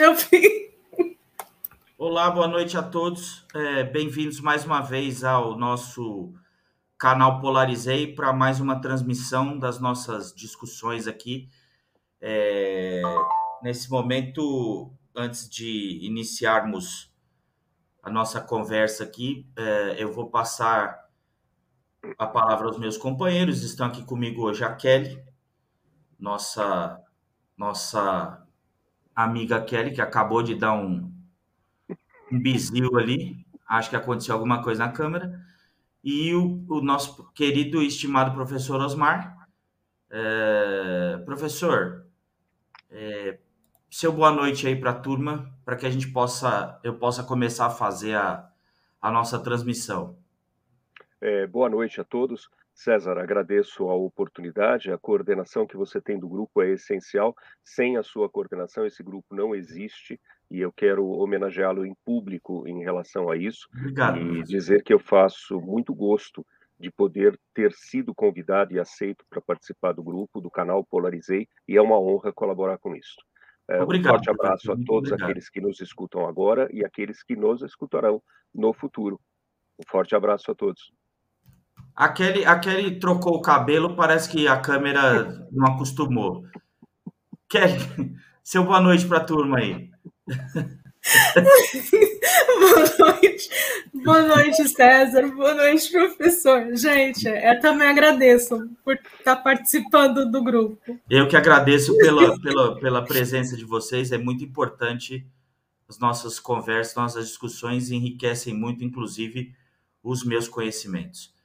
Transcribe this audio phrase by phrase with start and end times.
[0.00, 0.70] Eu vi.
[1.98, 3.44] Olá, boa noite a todos.
[3.52, 6.32] É, Bem-vindos mais uma vez ao nosso
[6.96, 11.48] canal Polarizei para mais uma transmissão das nossas discussões aqui.
[12.20, 13.02] É,
[13.60, 17.12] nesse momento, antes de iniciarmos
[18.00, 21.08] a nossa conversa aqui, é, eu vou passar
[22.16, 23.64] a palavra aos meus companheiros.
[23.64, 25.20] Estão aqui comigo hoje a Kelly,
[26.20, 27.02] nossa
[27.56, 28.46] nossa
[29.24, 31.12] amiga Kelly, que acabou de dar um,
[32.30, 33.44] um bizil ali.
[33.68, 35.40] Acho que aconteceu alguma coisa na câmera.
[36.04, 39.36] E o, o nosso querido e estimado professor Osmar.
[40.08, 42.06] É, professor,
[42.90, 43.38] é,
[43.90, 47.66] seu boa noite aí para a turma, para que a gente possa, eu possa começar
[47.66, 48.48] a fazer a,
[49.02, 50.16] a nossa transmissão.
[51.20, 52.48] É, boa noite a todos.
[52.78, 54.92] César, agradeço a oportunidade.
[54.92, 57.34] A coordenação que você tem do grupo é essencial.
[57.64, 62.84] Sem a sua coordenação, esse grupo não existe e eu quero homenageá-lo em público em
[62.84, 64.18] relação a isso Obrigado.
[64.20, 66.46] e dizer que eu faço muito gosto
[66.78, 71.76] de poder ter sido convidado e aceito para participar do grupo, do canal Polarizei, e
[71.76, 73.16] é uma honra colaborar com isso.
[73.68, 75.24] É, Obrigado, um forte abraço a todos obrigado.
[75.24, 78.22] aqueles que nos escutam agora e aqueles que nos escutarão
[78.54, 79.20] no futuro.
[79.80, 80.92] Um forte abraço a todos.
[81.98, 86.44] A Kelly, a Kelly trocou o cabelo, parece que a câmera não acostumou.
[87.50, 89.90] Kelly, seu boa noite para a turma aí.
[92.60, 93.50] Boa noite.
[93.92, 95.26] Boa noite, César.
[95.34, 96.76] Boa noite, professor.
[96.76, 101.00] Gente, eu também agradeço por estar participando do grupo.
[101.10, 105.26] Eu que agradeço pela, pela, pela presença de vocês, é muito importante
[105.88, 109.52] as nossas conversas, nossas discussões enriquecem muito, inclusive,
[110.00, 111.36] os meus conhecimentos.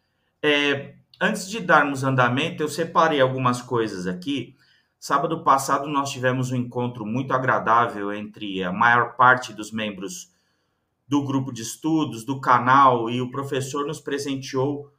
[0.43, 4.57] É, antes de darmos andamento, eu separei algumas coisas aqui.
[4.99, 10.33] Sábado passado nós tivemos um encontro muito agradável entre a maior parte dos membros
[11.07, 14.91] do grupo de estudos, do canal, e o professor nos presenteou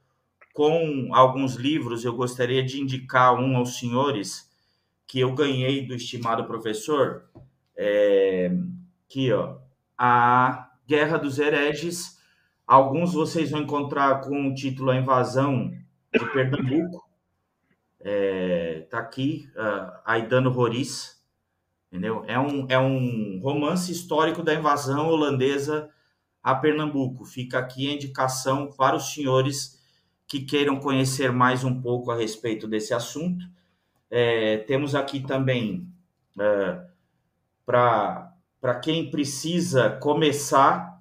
[0.55, 2.05] com alguns livros.
[2.05, 4.51] Eu gostaria de indicar um aos senhores
[5.07, 7.25] que eu ganhei do estimado professor.
[7.77, 8.51] É,
[9.07, 9.59] aqui, ó,
[9.99, 12.19] A Guerra dos Hereges.
[12.67, 15.71] Alguns vocês vão encontrar com o título A Invasão
[16.13, 17.05] de Pernambuco.
[18.01, 21.23] É, tá aqui, uh, Aidano Roriz,
[21.91, 22.25] entendeu?
[22.27, 25.91] É um, é um romance histórico da invasão holandesa
[26.43, 27.25] a Pernambuco.
[27.25, 29.83] Fica aqui a indicação para os senhores
[30.27, 33.45] que queiram conhecer mais um pouco a respeito desse assunto.
[34.11, 35.89] É, temos aqui também
[36.39, 36.85] é,
[37.65, 40.94] para quem precisa começar,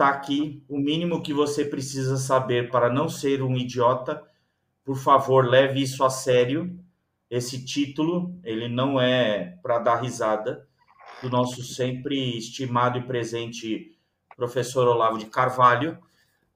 [0.00, 4.26] tá aqui o mínimo que você precisa saber para não ser um idiota.
[4.82, 6.74] Por favor, leve isso a sério.
[7.28, 10.66] Esse título, ele não é para dar risada,
[11.22, 13.94] do nosso sempre estimado e presente
[14.34, 15.98] professor Olavo de Carvalho.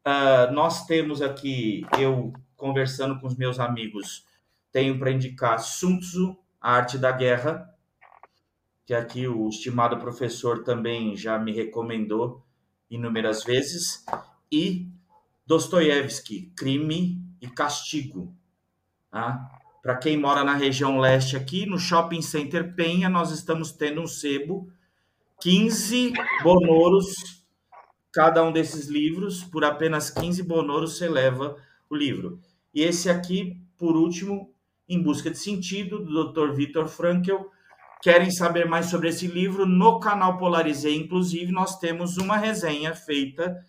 [0.07, 4.25] Uh, nós temos aqui, eu conversando com os meus amigos,
[4.73, 7.69] tenho para indicar Sun Tzu, A Arte da Guerra,
[8.87, 12.44] que aqui o estimado professor também já me recomendou
[12.91, 14.05] inúmeras vezes,
[14.51, 14.89] e
[15.47, 18.35] Dostoiévski, Crime e Castigo.
[19.11, 19.51] Tá?
[19.83, 24.07] Para quem mora na região leste aqui, no Shopping Center Penha, nós estamos tendo um
[24.07, 24.71] sebo,
[25.41, 26.13] 15
[26.43, 27.45] bonoros
[28.15, 31.57] cada um desses livros, por apenas 15 bonoros você leva
[31.91, 32.41] o livro.
[32.73, 34.55] E esse aqui, por último,
[34.89, 36.55] Em Busca de Sentido, do Dr.
[36.55, 37.35] Viktor Frankl.
[38.05, 39.65] Querem saber mais sobre esse livro?
[39.65, 43.65] No canal Polarizei, inclusive, nós temos uma resenha feita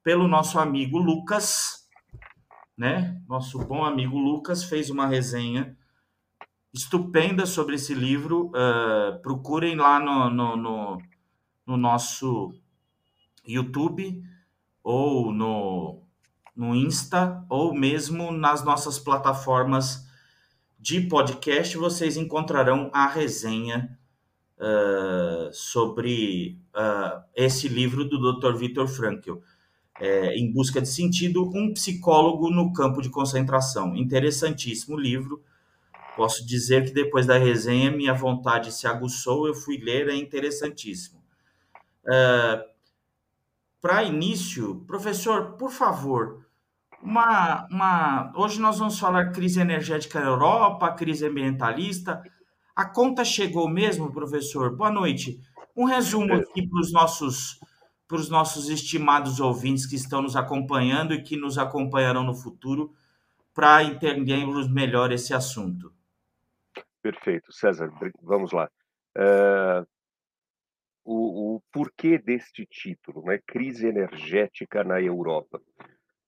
[0.00, 1.88] pelo nosso amigo Lucas,
[2.78, 3.20] né?
[3.28, 5.76] Nosso bom amigo Lucas fez uma resenha
[6.72, 8.52] estupenda sobre esse livro.
[8.54, 10.98] Uh, procurem lá no, no, no,
[11.66, 12.54] no nosso
[13.44, 14.22] YouTube
[14.84, 16.00] ou no,
[16.54, 20.08] no Insta ou mesmo nas nossas plataformas
[20.80, 23.98] de podcast, vocês encontrarão a resenha
[24.56, 28.56] uh, sobre uh, esse livro do Dr.
[28.56, 29.34] Viktor Frankl,
[30.00, 33.94] é, Em Busca de Sentido, um psicólogo no campo de concentração.
[33.94, 35.42] Interessantíssimo livro.
[36.16, 41.20] Posso dizer que depois da resenha minha vontade se aguçou, eu fui ler, é interessantíssimo.
[42.06, 42.64] Uh,
[43.82, 46.39] para início, professor, por favor,
[47.02, 48.32] uma, uma.
[48.36, 52.22] Hoje nós vamos falar crise energética na Europa, crise ambientalista.
[52.74, 54.74] A conta chegou mesmo, professor?
[54.76, 55.40] Boa noite.
[55.76, 57.60] Um resumo aqui para os nossos,
[58.06, 62.92] para os nossos estimados ouvintes que estão nos acompanhando e que nos acompanharão no futuro,
[63.54, 65.92] para entendermos melhor esse assunto.
[67.02, 67.90] Perfeito, César,
[68.22, 68.70] vamos lá.
[69.16, 69.86] Uh,
[71.04, 73.38] o, o porquê deste título, né?
[73.46, 75.60] Crise energética na Europa.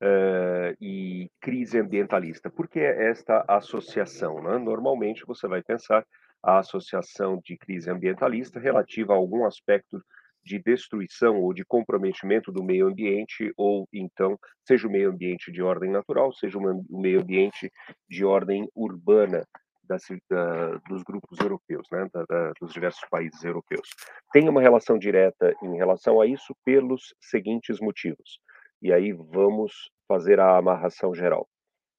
[0.03, 2.51] Uh, e crise ambientalista.
[2.51, 4.43] Por que esta associação?
[4.43, 4.59] Né?
[4.59, 6.05] Normalmente você vai pensar
[6.43, 10.03] a associação de crise ambientalista relativa a algum aspecto
[10.45, 15.63] de destruição ou de comprometimento do meio ambiente, ou então, seja o meio ambiente de
[15.63, 17.71] ordem natural, seja o meio ambiente
[18.09, 19.47] de ordem urbana
[19.85, 19.97] da,
[20.31, 23.89] da, dos grupos europeus, né, da, dos diversos países europeus.
[24.33, 28.41] Tem uma relação direta em relação a isso pelos seguintes motivos.
[28.83, 31.47] E aí vamos fazer a amarração geral.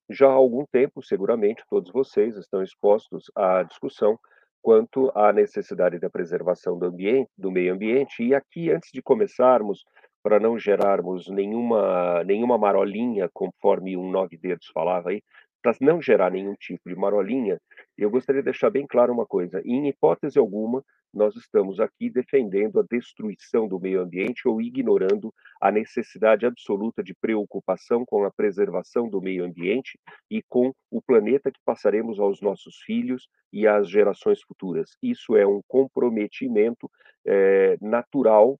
[0.10, 4.20] Já há algum tempo, seguramente, todos vocês estão expostos à discussão
[4.62, 8.22] quanto à necessidade da preservação do ambiente, do meio ambiente.
[8.22, 9.84] E aqui, antes de começarmos,
[10.22, 15.22] para não gerarmos nenhuma, nenhuma marolinha, conforme um nove dedos falava aí,
[15.64, 17.60] para não gerar nenhum tipo de marolinha,
[17.98, 20.84] eu gostaria de deixar bem claro uma coisa: em hipótese alguma,
[21.14, 27.14] nós estamos aqui defendendo a destruição do meio ambiente ou ignorando a necessidade absoluta de
[27.14, 29.98] preocupação com a preservação do meio ambiente
[30.30, 34.98] e com o planeta que passaremos aos nossos filhos e às gerações futuras.
[35.02, 36.90] Isso é um comprometimento
[37.26, 38.60] é, natural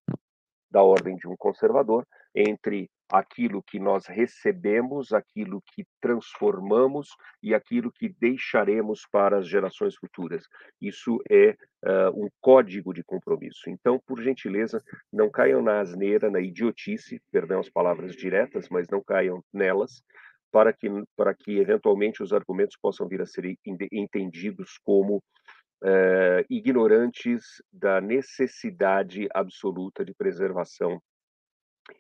[0.70, 2.06] da ordem de um conservador
[2.36, 7.10] entre aquilo que nós recebemos, aquilo que transformamos
[7.44, 10.44] e aquilo que deixaremos para as gerações futuras.
[10.82, 11.52] Isso é
[11.86, 13.70] uh, um código de compromisso.
[13.70, 19.04] Então, por gentileza, não caiam na asneira, na idiotice, perdão as palavras diretas, mas não
[19.04, 20.04] caiam nelas,
[20.52, 23.56] para que, para que eventualmente os argumentos possam vir a ser
[23.92, 31.00] entendidos como uh, ignorantes da necessidade absoluta de preservação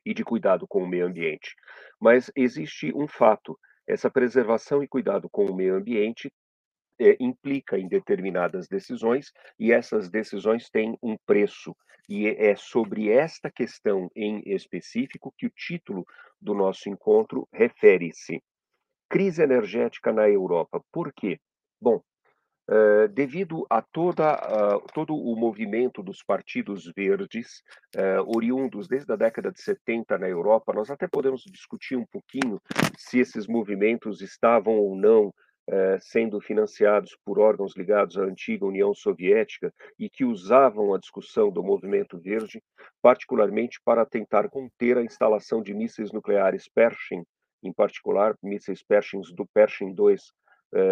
[0.06, 1.56] e de cuidado com o meio ambiente.
[2.00, 3.58] Mas existe um fato:
[3.88, 6.32] essa preservação e cuidado com o meio ambiente
[7.00, 11.76] é, implica em determinadas decisões e essas decisões têm um preço.
[12.08, 16.06] E é sobre esta questão em específico que o título
[16.40, 18.44] do nosso encontro refere-se.
[19.10, 20.82] Crise energética na Europa.
[20.92, 21.40] Por quê?
[21.80, 22.02] Bom,
[22.70, 27.62] Uh, devido a toda, uh, todo o movimento dos partidos verdes,
[27.98, 32.62] uh, oriundos desde a década de 70 na Europa, nós até podemos discutir um pouquinho
[32.98, 35.34] se esses movimentos estavam ou não
[36.02, 41.64] sendo financiados por órgãos ligados à antiga União Soviética e que usavam a discussão do
[41.64, 42.62] movimento verde,
[43.02, 47.24] particularmente para tentar conter a instalação de mísseis nucleares Pershing,
[47.64, 50.43] em particular mísseis Pershing do Pershing 2 eh,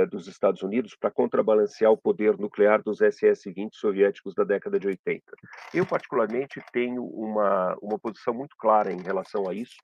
[0.10, 5.24] dos Estados Unidos para contrabalancear o poder nuclear dos SS-20 soviéticos da década de 80.
[5.74, 9.78] Eu, particularmente, tenho uma, uma posição muito clara em relação a isso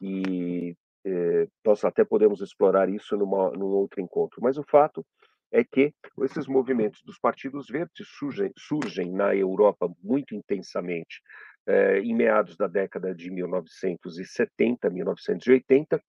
[0.00, 4.40] e eh, nós até podemos explorar isso numa, num outro encontro.
[4.42, 5.04] Mas o fato
[5.50, 5.92] é que
[6.22, 11.20] esses movimentos dos partidos verdes surgem, surgem na Europa muito intensamente
[11.66, 16.02] eh, em meados da década de 1970, 1980,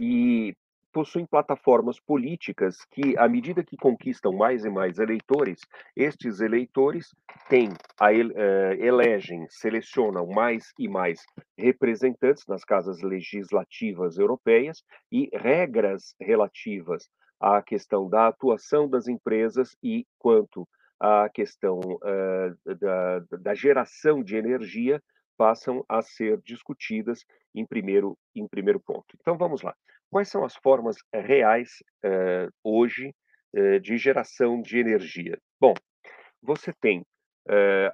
[0.00, 0.54] e
[0.92, 5.60] possuem plataformas políticas que, à medida que conquistam mais e mais eleitores,
[5.96, 7.14] estes eleitores
[7.48, 11.24] têm, a, uh, elegem, selecionam mais e mais
[11.56, 17.08] representantes nas casas legislativas europeias e regras relativas
[17.40, 20.66] à questão da atuação das empresas e quanto
[20.98, 25.00] à questão uh, da, da geração de energia
[25.36, 29.16] passam a ser discutidas em primeiro, em primeiro ponto.
[29.20, 29.74] Então vamos lá.
[30.10, 33.14] Quais são as formas reais uh, hoje
[33.54, 35.38] uh, de geração de energia?
[35.60, 35.74] Bom,
[36.42, 37.04] você tem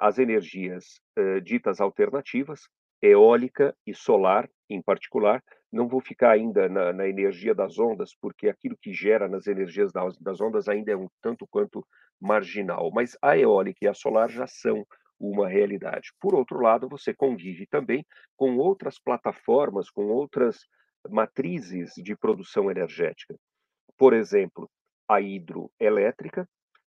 [0.00, 1.00] as energias
[1.44, 2.62] ditas alternativas,
[3.00, 5.40] eólica e solar, em particular.
[5.70, 9.92] Não vou ficar ainda na, na, energia das ondas, porque aquilo que gera nas energias
[9.92, 11.86] das, das ondas ainda é um tanto quanto
[12.20, 12.90] marginal.
[12.92, 14.84] Mas a eólica e a solar já são
[15.20, 16.12] uma realidade.
[16.20, 18.04] Por outro lado, você convive também
[18.36, 20.66] com outras plataformas, com outras
[21.10, 23.34] matrizes de produção energética.
[23.96, 24.68] Por exemplo,
[25.08, 26.48] a hidroelétrica,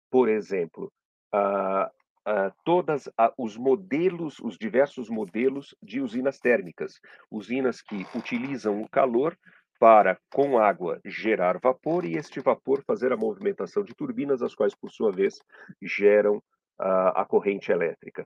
[0.09, 0.91] por exemplo,
[1.33, 1.91] a,
[2.25, 9.37] a, os modelos, os diversos modelos de usinas térmicas, usinas que utilizam o calor
[9.79, 14.73] para, com água, gerar vapor e este vapor fazer a movimentação de turbinas, as quais,
[14.73, 15.39] por sua vez,
[15.81, 16.41] geram
[16.79, 18.25] a, a corrente elétrica.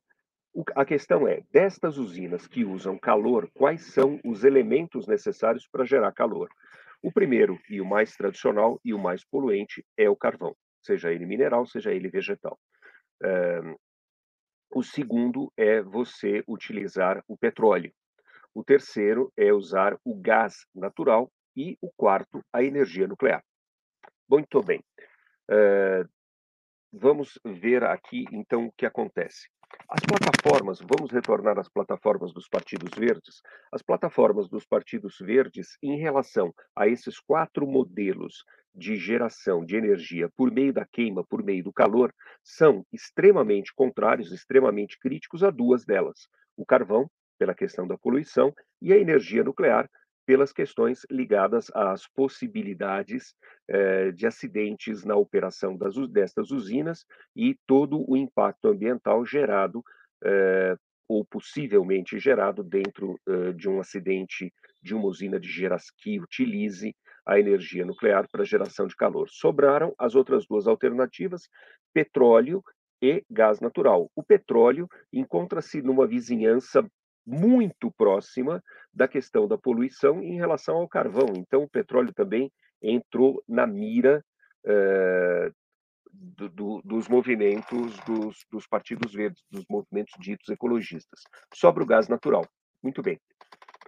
[0.75, 6.11] A questão é, destas usinas que usam calor, quais são os elementos necessários para gerar
[6.13, 6.49] calor?
[7.01, 11.25] O primeiro e o mais tradicional e o mais poluente é o carvão, seja ele
[11.25, 12.57] mineral, seja ele vegetal.
[14.71, 17.93] o segundo é você utilizar o petróleo.
[18.53, 23.43] O terceiro é usar o gás natural e o quarto, a energia nuclear.
[24.27, 24.83] Muito bem.
[25.49, 26.07] Uh,
[26.91, 29.47] vamos ver aqui então o que acontece.
[29.89, 33.41] As plataformas, vamos retornar às plataformas dos partidos verdes.
[33.71, 38.43] As plataformas dos partidos verdes, em relação a esses quatro modelos
[38.75, 44.31] de geração de energia por meio da queima, por meio do calor, são extremamente contrários,
[44.31, 47.09] extremamente críticos a duas delas: o carvão,
[47.39, 49.89] pela questão da poluição, e a energia nuclear,
[50.27, 53.34] pelas questões ligadas às possibilidades
[53.69, 59.81] eh, de acidentes na operação das, destas usinas e todo o impacto ambiental gerado
[60.25, 60.75] eh,
[61.07, 64.53] ou possivelmente gerado dentro eh, de um acidente
[64.84, 66.93] de uma usina de geração que utilize
[67.25, 69.29] a energia nuclear para geração de calor.
[69.29, 71.43] Sobraram as outras duas alternativas,
[71.93, 72.62] petróleo
[73.01, 74.12] e gás natural.
[74.13, 76.86] O petróleo encontra-se numa vizinhança
[77.27, 81.34] muito próxima da questão da poluição em relação ao carvão.
[81.36, 82.50] Então, o petróleo também
[82.81, 84.24] entrou na mira
[84.65, 85.51] eh,
[86.12, 91.22] do, do, dos movimentos dos, dos, partidos verdes, dos movimentos ditos ecologistas.
[91.53, 92.46] Sobra o gás natural.
[92.81, 93.19] Muito bem.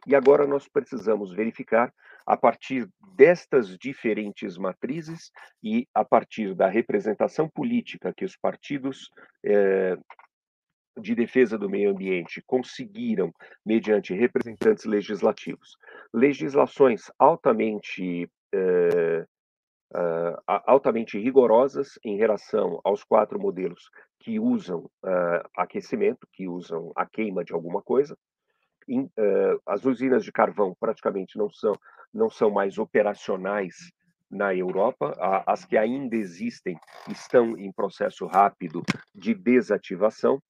[0.06, 1.94] E agora nós precisamos verificar,
[2.26, 5.32] a partir destas diferentes matrizes
[5.64, 9.10] e a partir da representação política que os partidos
[9.44, 9.98] eh,
[10.98, 13.32] de defesa do meio ambiente conseguiram,
[13.66, 15.78] mediante representantes legislativos,
[16.14, 19.26] legislações altamente, eh,
[19.96, 27.06] uh, altamente rigorosas em relação aos quatro modelos que usam uh, aquecimento, que usam a
[27.06, 28.18] queima de alguma coisa.
[28.90, 31.74] Uh, as usinas de carvão praticamente não são,
[32.14, 33.76] não são mais operacionais
[34.30, 35.16] na Europa.
[35.46, 36.78] As que ainda existem
[37.08, 40.42] estão em processo rápido de desativação.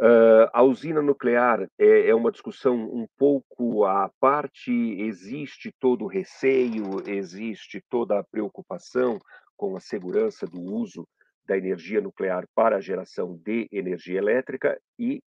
[0.00, 6.08] Uh, a usina nuclear é, é, uma discussão um pouco à parte, existe todo o
[6.08, 9.20] receio, existe toda a preocupação
[9.56, 11.06] com a segurança do uso
[11.46, 15.22] da energia nuclear para a geração de energia elétrica e,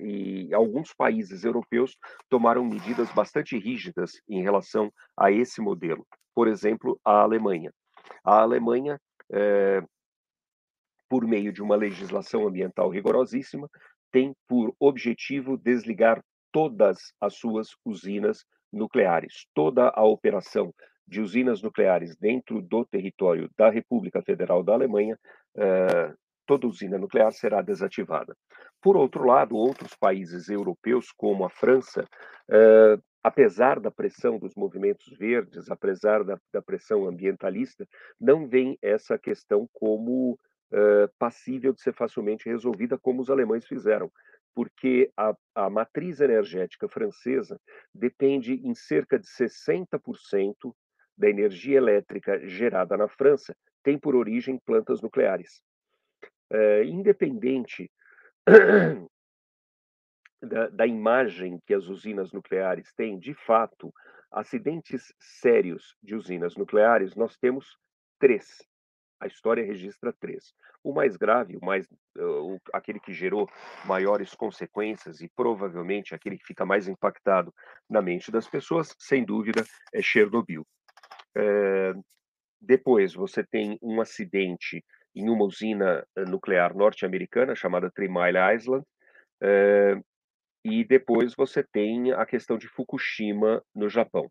[0.00, 1.98] e alguns países europeus
[2.28, 6.06] tomaram medidas bastante rígidas em relação a esse modelo.
[6.34, 7.70] Por exemplo, a Alemanha.
[8.24, 8.98] A Alemanha
[9.30, 9.82] eh,
[11.08, 13.68] por meio de uma legislação ambiental rigorosíssima,
[14.10, 16.22] tem por objetivo desligar
[16.52, 19.46] todas as suas usinas nucleares.
[19.54, 20.72] Toda a operação
[21.06, 25.18] de usinas nucleares dentro do território da República Federal da Alemanha,
[25.56, 26.14] uh,
[26.46, 28.36] toda usina nuclear será desativada.
[28.80, 32.04] Por outro lado, outros países europeus, como a França,
[32.50, 37.86] uh, apesar da pressão dos movimentos verdes, apesar da, da pressão ambientalista,
[38.20, 40.38] não veem essa questão como
[40.72, 44.10] uh, passível de ser facilmente resolvida, como os alemães fizeram,
[44.54, 47.60] porque a, a matriz energética francesa
[47.94, 50.74] depende em cerca de 60%
[51.16, 55.62] da energia elétrica gerada na França tem por origem plantas nucleares.
[56.52, 57.90] Uh, independente
[60.42, 63.92] da, da, imagem que as usinas nucleares têm, de fato,
[64.30, 67.76] acidentes sérios de usinas nucleares, nós temos
[68.18, 68.58] três
[69.20, 70.52] a história registra três.
[70.82, 73.48] O mais grave, o mais, uh, aquele que gerou
[73.84, 77.52] maiores consequências e provavelmente aquele que fica mais impactado
[77.88, 80.66] na mente das pessoas, sem dúvida, é Chernobyl.
[81.36, 81.94] É,
[82.60, 84.84] depois, você tem um acidente
[85.14, 88.84] em uma usina eh, nuclear norte-americana chamada Three Mile Island,
[89.40, 89.96] é,
[90.64, 94.30] e depois você tem a questão de Fukushima no Japão.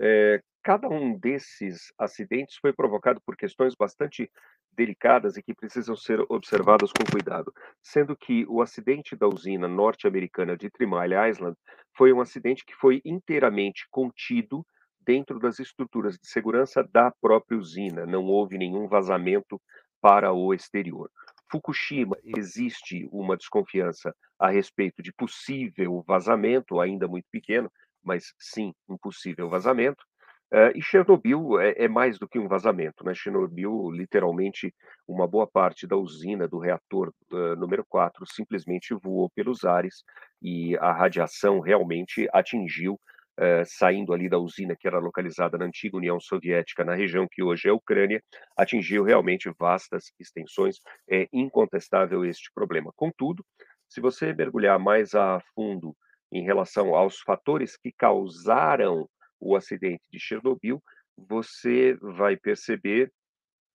[0.00, 4.30] É, Cada um desses acidentes foi provocado por questões bastante
[4.70, 7.52] delicadas e que precisam ser observadas com cuidado,
[7.82, 11.56] sendo que o acidente da usina norte-americana de Three Mile Island
[11.96, 14.64] foi um acidente que foi inteiramente contido
[15.00, 19.60] dentro das estruturas de segurança da própria usina, não houve nenhum vazamento
[20.00, 21.10] para o exterior.
[21.50, 27.70] Fukushima, existe uma desconfiança a respeito de possível vazamento, ainda muito pequeno,
[28.02, 30.04] mas sim um possível vazamento.
[30.52, 33.14] Uh, e Chernobyl é, é, mais do que um vazamento, né?
[33.14, 34.74] Chernobyl, literalmente,
[35.08, 40.04] uma boa parte da usina do reator uh, número 4 simplesmente voou pelos ares
[40.42, 43.00] e a radiação realmente atingiu,
[43.40, 47.42] uh, saindo ali da usina que era localizada na antiga União Soviética, na região que
[47.42, 48.22] hoje é Ucrânia,
[48.54, 50.76] atingiu realmente vastas extensões.
[51.08, 52.92] É incontestável este problema.
[52.94, 53.42] Contudo,
[53.88, 55.96] se você mergulhar mais a fundo
[56.30, 59.08] em relação aos fatores que causaram
[59.42, 60.82] o acidente de Chernobyl,
[61.16, 63.12] você vai perceber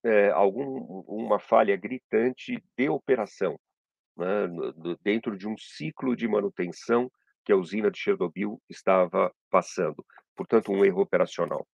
[0.03, 3.59] é, algum, uma falha gritante de operação
[4.15, 4.47] né,
[5.03, 7.12] dentro de um ciclo de manutenção
[7.43, 10.05] que a usina de Chernobyl estava passando.
[10.36, 11.67] Portanto, um erro operacional.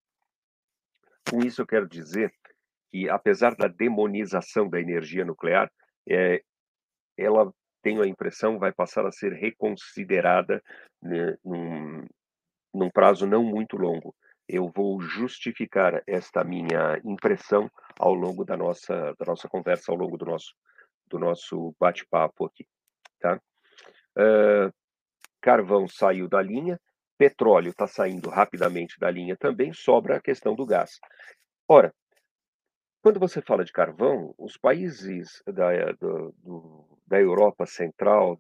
[1.30, 2.34] Com isso, eu quero dizer
[2.92, 5.72] que, apesar da demonização da energia nuclear,
[6.10, 6.44] é,
[7.18, 10.62] ela, tenho a impressão, vai passar a ser reconsiderada
[11.02, 12.06] né, num,
[12.74, 14.16] num prazo não muito longo.
[14.48, 20.18] Eu vou justificar esta minha impressão ao longo da nossa, da nossa conversa, ao longo
[20.18, 20.54] do nosso,
[21.08, 22.68] do nosso bate-papo aqui.
[23.20, 23.40] Tá?
[24.18, 24.74] Uh,
[25.40, 26.80] carvão saiu da linha,
[27.18, 31.00] petróleo está saindo rapidamente da linha também, sobra a questão do gás.
[31.68, 31.94] Ora,
[33.02, 38.40] quando você fala de carvão, os países da, do, do, da Europa Central,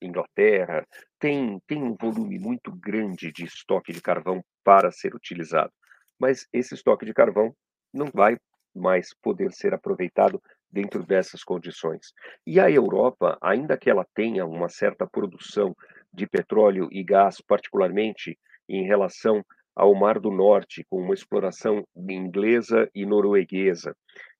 [0.00, 0.86] Inglaterra,
[1.18, 5.72] têm tem um volume muito grande de estoque de carvão para ser utilizado.
[6.18, 7.54] Mas esse estoque de carvão
[7.92, 8.36] não vai
[8.74, 12.12] mais poder ser aproveitado dentro dessas condições.
[12.46, 15.76] E a Europa, ainda que ela tenha uma certa produção
[16.12, 19.44] de petróleo e gás, particularmente em relação
[19.76, 23.94] ao Mar do Norte, com uma exploração inglesa e norueguesa,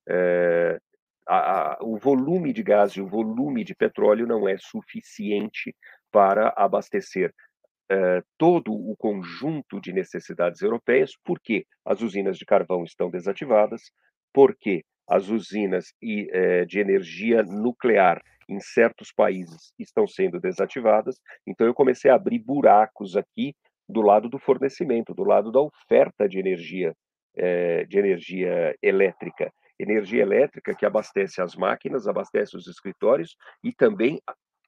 [0.07, 0.79] é,
[1.27, 5.75] a, a, o volume de gás e o volume de petróleo não é suficiente
[6.11, 7.33] para abastecer
[7.89, 13.91] é, todo o conjunto de necessidades europeias, porque as usinas de carvão estão desativadas,
[14.33, 21.19] porque as usinas eh, de energia nuclear em certos países estão sendo desativadas.
[21.45, 23.53] Então, eu comecei a abrir buracos aqui
[23.87, 26.95] do lado do fornecimento, do lado da oferta de energia,
[27.35, 29.51] eh, de energia elétrica.
[29.79, 34.21] Energia elétrica que abastece as máquinas, abastece os escritórios e também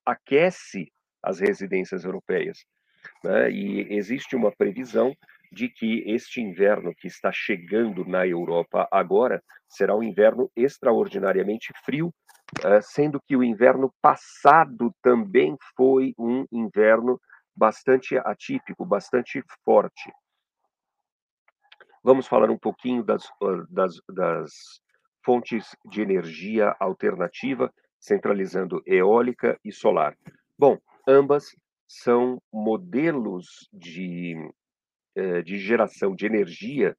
[0.06, 0.92] aquece
[1.22, 2.66] as residências europeias.
[3.24, 3.52] Né?
[3.52, 5.16] E existe uma previsão
[5.52, 12.14] de que este inverno que está chegando na Europa agora será um inverno extraordinariamente frio,
[12.64, 17.20] eh, sendo que o inverno passado também foi um inverno
[17.56, 20.12] bastante atípico, bastante forte.
[22.06, 23.28] Vamos falar um pouquinho das,
[23.68, 24.52] das, das
[25.26, 30.16] fontes de energia alternativa, centralizando eólica e solar.
[30.56, 31.48] Bom, ambas
[31.88, 34.36] são modelos de
[35.16, 36.96] eh, de geração de energia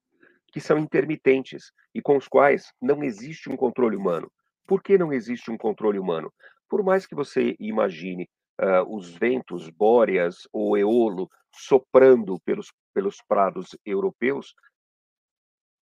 [0.49, 4.29] que são intermitentes e com os quais não existe um controle humano.
[4.67, 6.33] Por que não existe um controle humano?
[6.69, 8.29] Por mais que você imagine
[8.61, 14.53] uh, os ventos bóreas ou eolo soprando pelos, pelos prados europeus,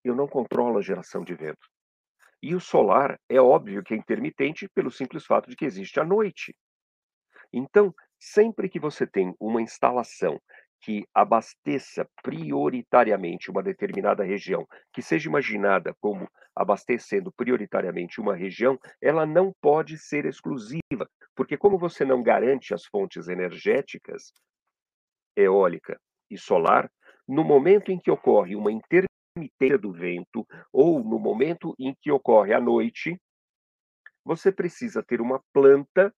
[0.05, 1.67] eu não controlo a geração de vento.
[2.43, 6.05] E o solar é óbvio que é intermitente pelo simples fato de que existe a
[6.05, 6.55] noite.
[7.53, 10.39] Então, sempre que você tem uma instalação
[10.83, 19.25] que abasteça prioritariamente uma determinada região, que seja imaginada como abastecendo prioritariamente uma região, ela
[19.25, 24.35] não pode ser exclusiva, porque como você não garante as fontes energéticas,
[25.35, 25.99] eólica
[26.31, 26.91] e solar,
[27.27, 29.14] no momento em que ocorre uma intermitência
[29.81, 33.19] do vento ou no momento em que ocorre a noite,
[34.25, 36.15] você precisa ter uma planta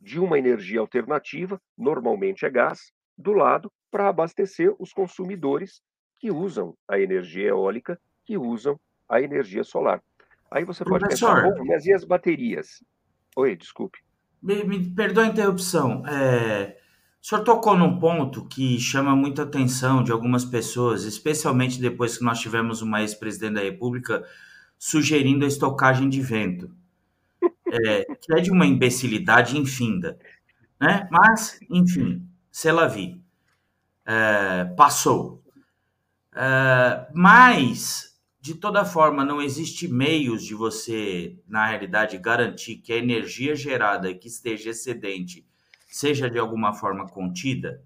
[0.00, 5.82] de uma energia alternativa, normalmente é gás, do lado para abastecer os consumidores
[6.18, 10.02] que usam a energia eólica, que usam a energia solar.
[10.50, 12.82] Aí você pode Professor, pensar, bom, mas e as baterias?
[13.36, 13.98] Oi, desculpe.
[14.42, 16.06] Me, me perdoa a interrupção.
[16.06, 16.78] É,
[17.26, 22.22] o senhor tocou num ponto que chama muita atenção de algumas pessoas, especialmente depois que
[22.22, 24.24] nós tivemos uma ex-presidente da República
[24.78, 26.70] sugerindo a estocagem de vento,
[27.66, 30.16] é, que é de uma imbecilidade infinda.
[30.80, 31.08] Né?
[31.10, 33.20] Mas, enfim, se ela vi.
[34.04, 35.42] É, passou.
[36.32, 42.96] É, mas, de toda forma, não existe meios de você, na realidade, garantir que a
[42.96, 45.44] energia gerada que esteja excedente
[45.86, 47.84] seja de alguma forma contida?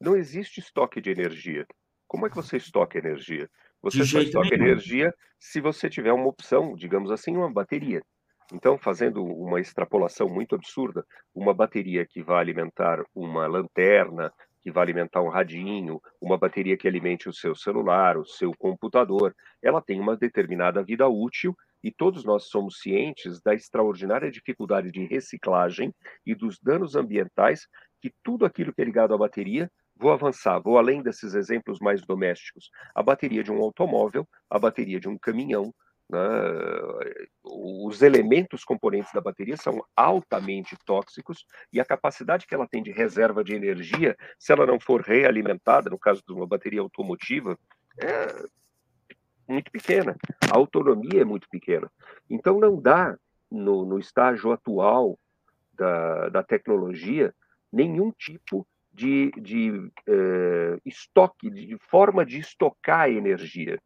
[0.00, 1.66] Não existe estoque de energia.
[2.06, 3.48] Como é que você estoca energia?
[3.82, 4.64] Você só estoca nenhum.
[4.64, 8.02] energia se você tiver uma opção, digamos assim, uma bateria.
[8.52, 14.82] Então, fazendo uma extrapolação muito absurda, uma bateria que vai alimentar uma lanterna, que vai
[14.82, 20.00] alimentar um radinho, uma bateria que alimente o seu celular, o seu computador, ela tem
[20.00, 26.34] uma determinada vida útil e todos nós somos cientes da extraordinária dificuldade de reciclagem e
[26.34, 27.66] dos danos ambientais
[28.00, 32.00] que tudo aquilo que é ligado à bateria Vou avançar, vou além desses exemplos mais
[32.00, 32.70] domésticos.
[32.94, 35.74] A bateria de um automóvel, a bateria de um caminhão,
[36.10, 36.18] né?
[37.44, 42.90] Os elementos componentes da bateria são altamente tóxicos e a capacidade que ela tem de
[42.90, 47.58] reserva de energia, se ela não for realimentada, no caso de uma bateria automotiva,
[47.98, 48.26] é
[49.50, 50.16] muito pequena.
[50.50, 51.90] A autonomia é muito pequena.
[52.28, 53.16] Então, não dá,
[53.50, 55.18] no, no estágio atual
[55.74, 57.34] da, da tecnologia,
[57.72, 63.80] nenhum tipo de, de eh, estoque, de forma de estocar energia.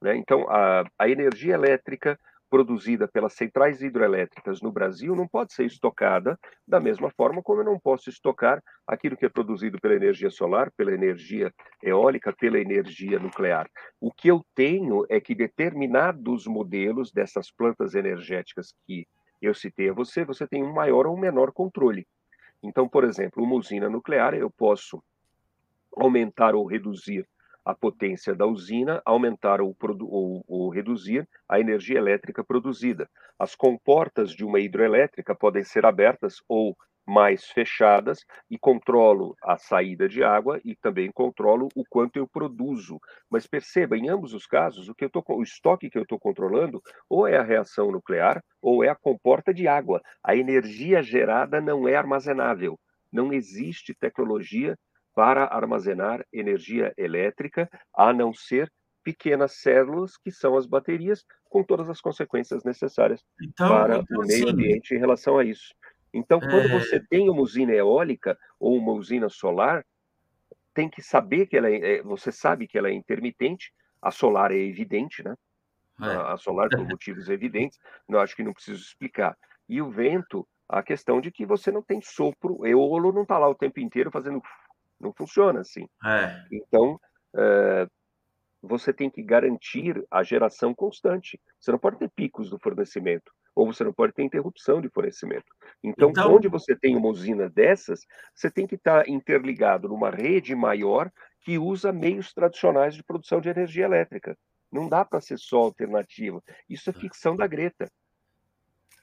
[0.00, 0.16] Né?
[0.16, 2.18] Então, a, a energia elétrica
[2.54, 7.64] produzida pelas centrais hidroelétricas no Brasil não pode ser estocada da mesma forma como eu
[7.64, 13.18] não posso estocar aquilo que é produzido pela energia solar, pela energia eólica, pela energia
[13.18, 13.68] nuclear.
[14.00, 19.04] O que eu tenho é que determinados modelos dessas plantas energéticas que
[19.42, 22.06] eu citei a você, você tem um maior ou menor controle.
[22.62, 25.02] Então, por exemplo, uma usina nuclear, eu posso
[25.96, 27.26] aumentar ou reduzir
[27.64, 33.08] a potência da usina, aumentar ou, ou, ou, reduzir a energia elétrica produzida.
[33.38, 40.08] As comportas de uma hidroelétrica podem ser abertas ou mais fechadas e controlo a saída
[40.08, 42.98] de água e também controlo o quanto eu produzo.
[43.30, 46.18] Mas perceba, em ambos os casos, o que eu tô, o estoque que eu estou
[46.18, 50.00] controlando ou é a reação nuclear ou é a comporta de água.
[50.22, 52.78] A energia gerada não é armazenável.
[53.12, 54.76] Não existe tecnologia
[55.14, 58.70] para armazenar energia elétrica, a não ser
[59.02, 64.26] pequenas células, que são as baterias, com todas as consequências necessárias então, para então, o
[64.26, 65.74] meio ambiente em relação a isso.
[66.12, 66.78] Então, quando é...
[66.80, 69.84] você tem uma usina eólica ou uma usina solar,
[70.72, 73.72] tem que saber que ela é, é você sabe que ela é intermitente,
[74.02, 75.34] a solar é evidente, né?
[76.00, 76.32] É.
[76.32, 79.36] A solar por motivos evidentes, não acho que não preciso explicar.
[79.68, 83.48] E o vento, a questão de que você não tem sopro, eolo não está lá
[83.48, 84.42] o tempo inteiro fazendo
[85.04, 85.88] não funciona assim.
[86.04, 86.44] É.
[86.50, 87.00] Então,
[87.36, 87.86] é,
[88.60, 91.40] você tem que garantir a geração constante.
[91.60, 95.46] Você não pode ter picos do fornecimento, ou você não pode ter interrupção de fornecimento.
[95.82, 96.34] Então, então...
[96.34, 98.00] onde você tem uma usina dessas,
[98.34, 103.48] você tem que estar interligado numa rede maior que usa meios tradicionais de produção de
[103.48, 104.36] energia elétrica.
[104.72, 106.42] Não dá para ser só alternativa.
[106.68, 106.98] Isso é tá.
[106.98, 107.88] ficção da Greta.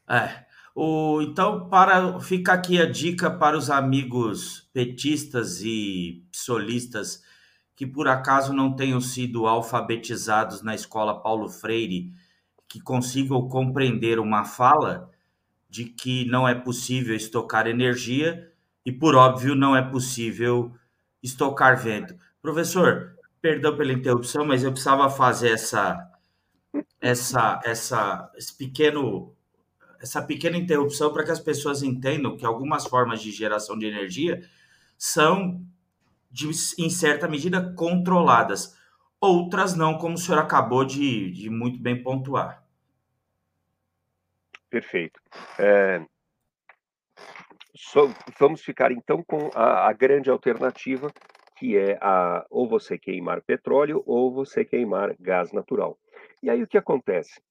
[0.09, 0.45] É.
[0.73, 7.23] O, então, para fica aqui a dica para os amigos petistas e solistas
[7.75, 12.13] que por acaso não tenham sido alfabetizados na escola Paulo Freire,
[12.67, 15.09] que consigam compreender uma fala
[15.67, 18.51] de que não é possível estocar energia
[18.85, 20.71] e, por óbvio, não é possível
[21.23, 22.15] estocar vento.
[22.41, 26.07] Professor, perdão pela interrupção, mas eu precisava fazer essa,
[26.99, 29.33] essa, essa, esse pequeno
[30.01, 34.41] essa pequena interrupção para que as pessoas entendam que algumas formas de geração de energia
[34.97, 35.63] são,
[36.29, 38.77] de, em certa medida, controladas.
[39.19, 42.63] Outras não, como o senhor acabou de, de muito bem pontuar.
[44.69, 45.19] Perfeito.
[45.59, 46.03] É,
[48.39, 51.11] vamos ficar então com a, a, grande alternativa,
[51.57, 55.99] que é a, ou você queimar petróleo ou você queimar gás natural.
[56.41, 57.41] E aí o que acontece?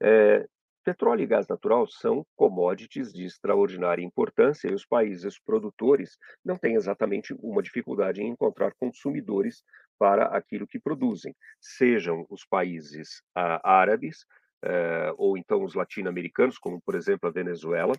[0.00, 0.46] É,
[0.84, 6.74] Petróleo e gás natural são commodities de extraordinária importância e os países produtores não têm
[6.74, 9.62] exatamente uma dificuldade em encontrar consumidores
[9.98, 14.24] para aquilo que produzem, sejam os países ah, árabes
[14.62, 17.94] eh, ou então os latino-americanos, como por exemplo a Venezuela,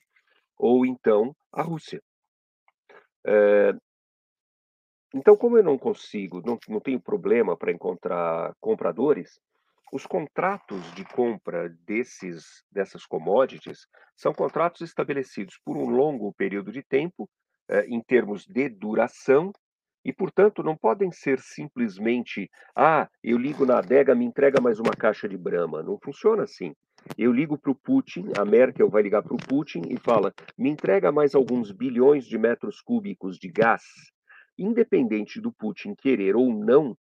[0.58, 2.02] ou então a Rússia.
[3.26, 3.74] Eh,
[5.14, 9.40] então, como eu não consigo, não, não tenho problema para encontrar compradores,
[9.92, 16.84] os contratos de compra desses, dessas commodities são contratos estabelecidos por um longo período de
[16.84, 17.30] tempo,
[17.70, 19.52] eh, em termos de duração,
[20.04, 24.94] e, portanto, não podem ser simplesmente, ah, eu ligo na adega, me entrega mais uma
[24.94, 25.84] caixa de Brahma.
[25.84, 26.74] Não funciona assim.
[27.18, 30.70] Eu ligo para o Putin, a Merkel vai ligar para o Putin e fala, me
[30.70, 33.84] entrega mais alguns bilhões de metros cúbicos de gás.
[34.58, 36.96] Independente do Putin querer ou não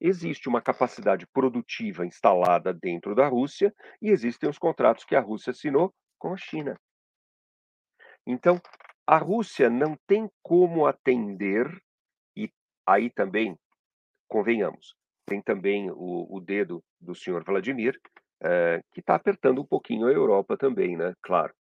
[0.00, 5.50] existe uma capacidade produtiva instalada dentro da Rússia e existem os contratos que a Rússia
[5.50, 6.78] assinou com a China.
[8.26, 8.60] Então,
[9.06, 11.66] a Rússia não tem como atender,
[12.36, 12.50] e
[12.86, 13.58] aí também,
[14.28, 14.94] convenhamos,
[15.26, 18.00] tem também o, o dedo do senhor Vladimir,
[18.42, 21.14] é, que está apertando um pouquinho a Europa também, né?
[21.22, 21.54] Claro,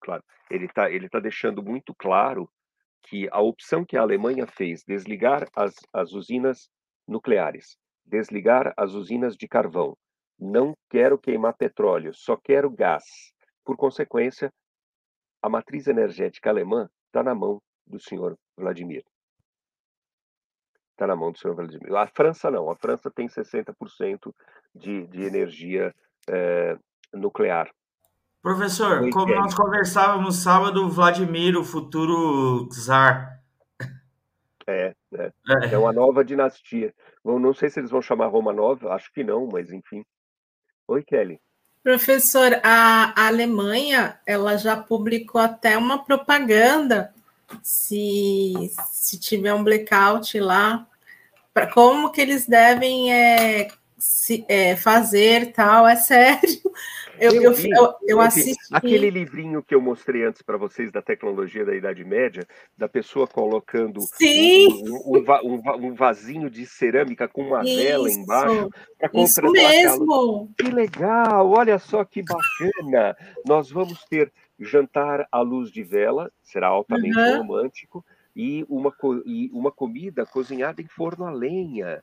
[0.00, 0.22] claro.
[0.50, 2.48] Ele está ele tá deixando muito claro
[3.02, 6.70] que a opção que a Alemanha fez, desligar as, as usinas
[7.12, 9.96] nucleares desligar as usinas de carvão.
[10.38, 13.04] Não quero queimar petróleo, só quero gás.
[13.64, 14.52] Por consequência,
[15.40, 19.04] a matriz energética alemã está na mão do senhor Vladimir.
[20.90, 21.94] Está na mão do senhor Vladimir.
[21.94, 22.70] A França não.
[22.70, 24.32] A França tem 60%
[24.74, 25.94] de, de energia
[26.28, 26.76] é,
[27.12, 27.70] nuclear.
[28.42, 33.41] Professor, como nós conversávamos sábado, Vladimir, o futuro czar,
[34.66, 35.32] é, é,
[35.72, 35.78] é.
[35.78, 36.94] uma nova dinastia.
[37.24, 40.04] Bom, não sei se eles vão chamar Romanov, acho que não, mas enfim.
[40.88, 41.40] Oi, Kelly.
[41.82, 47.12] Professor, a, Alemanha ela já publicou até uma propaganda
[47.62, 48.52] se,
[48.90, 50.86] se tiver um blackout lá,
[51.52, 53.68] para como que eles devem é,
[54.02, 56.60] se, é, fazer tal, é sério.
[57.20, 58.58] Eu, eu, eu, eu assisti.
[58.72, 62.44] Aquele livrinho que eu mostrei antes para vocês da tecnologia da Idade Média,
[62.76, 67.76] da pessoa colocando um, um, um, um, vasinho de cerâmica com uma Isso.
[67.76, 70.50] vela embaixo para Isso mesmo.
[70.58, 71.48] Que legal!
[71.52, 73.16] Olha só que bacana!
[73.46, 77.38] Nós vamos ter jantar à luz de vela, será altamente uhum.
[77.38, 78.92] romântico, e uma,
[79.24, 82.02] e uma comida cozinhada em forno a lenha.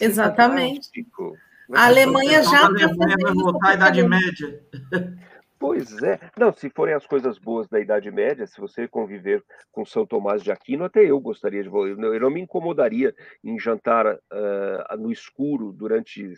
[0.00, 0.88] Exatamente.
[0.88, 1.36] Fantástico.
[1.72, 2.62] A Alemanha já.
[2.62, 4.60] A Alemanha vai voltar à Idade Média.
[5.62, 6.18] Pois é.
[6.36, 10.42] Não, se forem as coisas boas da Idade Média, se você conviver com São Tomás
[10.42, 11.68] de Aquino, até eu gostaria de.
[11.68, 13.14] Eu não me incomodaria
[13.44, 16.34] em jantar uh, no escuro durante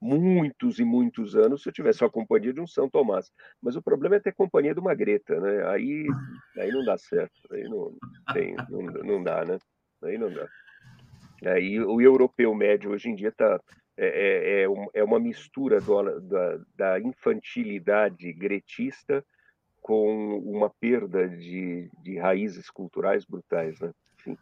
[0.00, 3.32] muitos e muitos anos se eu tivesse a companhia de um São Tomás.
[3.60, 5.66] Mas o problema é ter companhia de uma Greta, né?
[5.66, 6.06] Aí,
[6.56, 7.40] aí não dá certo.
[7.50, 7.92] Aí não,
[8.32, 9.58] tem, não, não dá, né?
[10.04, 10.46] Aí não dá.
[11.44, 13.60] Aí o europeu médio hoje em dia está
[13.96, 19.24] é, é, é, é uma mistura do, da, da, infantilidade gretista
[19.80, 23.90] com uma perda de, de raízes culturais brutais, né?
[24.18, 24.38] Enfim.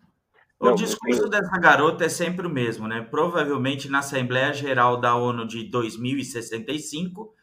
[0.61, 3.01] O discurso dessa garota é sempre o mesmo, né?
[3.01, 7.35] Provavelmente na Assembleia Geral da ONU de 2065,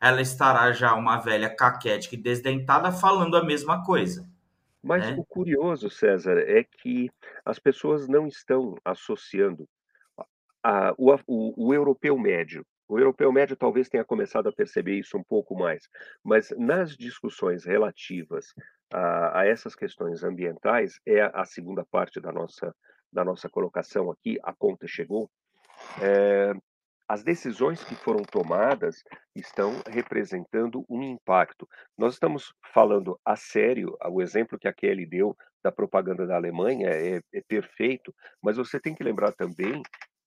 [0.00, 4.28] ela estará já uma velha caquética e desdentada falando a mesma coisa.
[4.82, 5.16] Mas né?
[5.18, 7.10] o curioso, César, é que
[7.44, 9.68] as pessoas não estão associando
[10.62, 12.64] a, o, o, o europeu médio.
[12.88, 15.88] O europeu médio talvez tenha começado a perceber isso um pouco mais,
[16.22, 18.54] mas nas discussões relativas
[18.92, 22.74] a, a essas questões ambientais, é a, segunda parte da nossa,
[23.12, 25.28] da nossa colocação aqui, a conta chegou.
[26.00, 26.52] É,
[27.08, 29.02] as decisões que foram tomadas
[29.34, 31.68] estão representando um impacto.
[31.96, 36.88] Nós estamos falando a sério, o exemplo que a Kelly deu da propaganda da Alemanha
[36.88, 39.82] é, é perfeito, mas você tem que lembrar também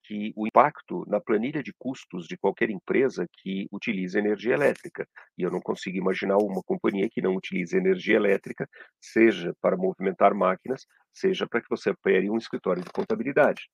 [0.10, 5.08] que o impacto na planilha de custos de qualquer empresa que utilize energia elétrica.
[5.38, 8.68] E eu não consigo imaginar uma companhia que não utilize energia elétrica,
[9.00, 13.70] seja para movimentar máquinas, seja para que você opere um escritório de contabilidade.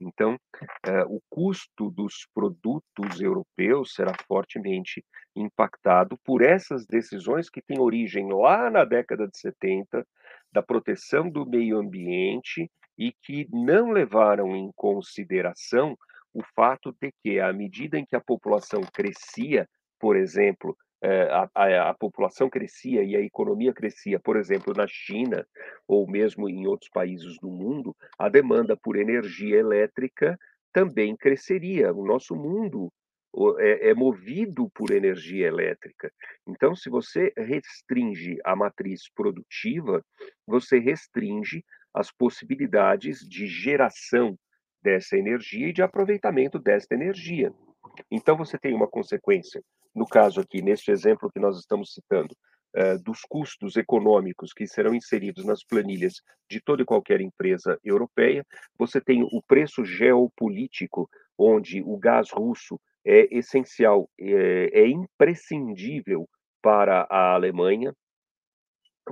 [0.00, 0.38] Então,
[0.86, 5.04] eh, o custo dos produtos europeus será fortemente
[5.36, 10.06] impactado por essas decisões que têm origem lá na década de 70,
[10.52, 15.96] da proteção do meio ambiente e que não levaram em consideração
[16.32, 21.90] o fato de que, à medida em que a população crescia, por exemplo, a, a,
[21.90, 25.46] a, população crescia e a economia crescia, por exemplo, na China
[25.86, 30.38] ou mesmo em outros países do mundo, a demanda por energia elétrica
[30.72, 31.92] também cresceria.
[31.92, 32.90] O nosso mundo
[33.58, 36.10] é, é movido por energia elétrica.
[36.46, 40.04] Então, se você restringe a matriz produtiva,
[40.46, 44.38] você restringe as possibilidades de geração
[44.82, 47.52] dessa energia e de aproveitamento desta energia.
[48.10, 49.62] Então, você tem uma consequência,
[49.94, 52.34] no caso aqui, neste exemplo que nós estamos citando,
[52.76, 56.14] uh, dos custos econômicos que serão inseridos nas planilhas
[56.50, 58.44] de toda e qualquer empresa europeia,
[58.78, 66.28] você tem o preço geopolítico, onde o gás russo é essencial, é, é imprescindível
[66.62, 67.94] para a Alemanha.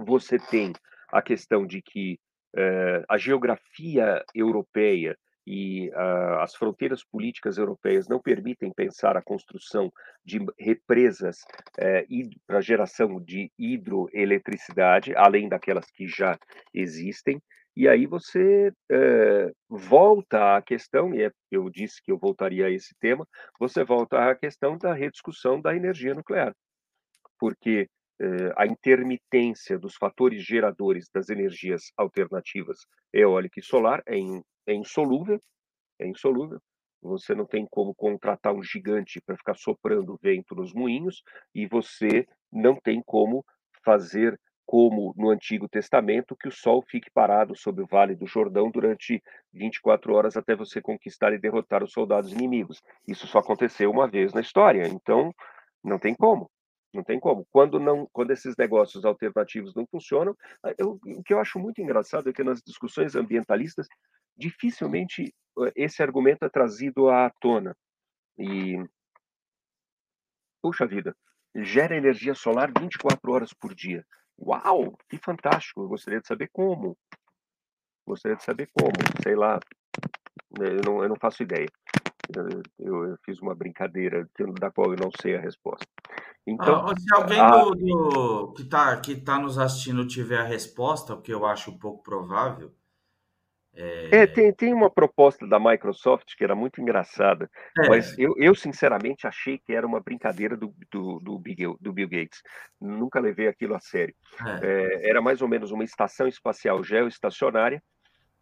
[0.07, 0.73] Você tem
[1.09, 2.19] a questão de que
[2.57, 9.93] eh, a geografia europeia e uh, as fronteiras políticas europeias não permitem pensar a construção
[10.25, 11.39] de represas
[11.79, 12.07] eh,
[12.47, 16.39] para geração de hidroeletricidade, além daquelas que já
[16.73, 17.41] existem.
[17.75, 22.71] E aí você eh, volta à questão, e é, eu disse que eu voltaria a
[22.71, 23.27] esse tema,
[23.59, 26.55] você volta à questão da rediscussão da energia nuclear.
[27.39, 27.89] Porque
[28.21, 32.79] eh, a intermitência dos fatores geradores das energias alternativas
[33.13, 35.41] eólica e solar é, in, é insolúvel,
[35.99, 36.61] é insolúvel.
[37.03, 41.23] Você não tem como contratar um gigante para ficar soprando vento nos moinhos
[41.55, 43.45] e você não tem como
[43.85, 48.71] fazer como no Antigo Testamento que o sol fique parado sobre o Vale do Jordão
[48.71, 49.23] durante
[49.53, 52.81] 24 horas até você conquistar e derrotar os soldados inimigos.
[53.07, 55.35] Isso só aconteceu uma vez na história, então
[55.83, 56.51] não tem como.
[56.95, 57.47] Não tem como.
[57.51, 60.37] Quando não, quando esses negócios alternativos não funcionam,
[60.79, 63.87] eu, o que eu acho muito engraçado é que nas discussões ambientalistas
[64.37, 65.35] dificilmente
[65.77, 67.77] esse argumento é trazido à tona.
[68.39, 68.77] E
[70.63, 71.15] puxa vida,
[71.55, 74.05] gera energia solar 24 horas por dia.
[74.39, 75.83] Uau, que fantástico!
[75.83, 76.97] Eu gostaria de saber como.
[78.07, 78.93] Gostaria de saber como,
[79.23, 79.61] sei lá.
[80.59, 81.69] Eu não, eu não faço ideia.
[82.35, 82.63] Eu,
[83.11, 85.87] eu, fiz uma brincadeira da qual eu não sei a resposta.
[86.47, 87.51] Então, ah, se alguém a...
[87.51, 91.79] do, do, que está que tá nos assistindo tiver a resposta, o que eu acho
[91.79, 92.75] pouco provável,
[93.75, 97.89] É, é tem, tem uma proposta da Microsoft que era muito engraçada, é.
[97.89, 102.09] mas eu, eu sinceramente achei que era uma brincadeira do, do, do, Bill, do Bill
[102.09, 102.43] Gates.
[102.81, 104.15] Nunca levei aquilo a sério.
[104.63, 104.67] É.
[104.67, 107.83] é era mais ou menos uma estação espacial geoestacionária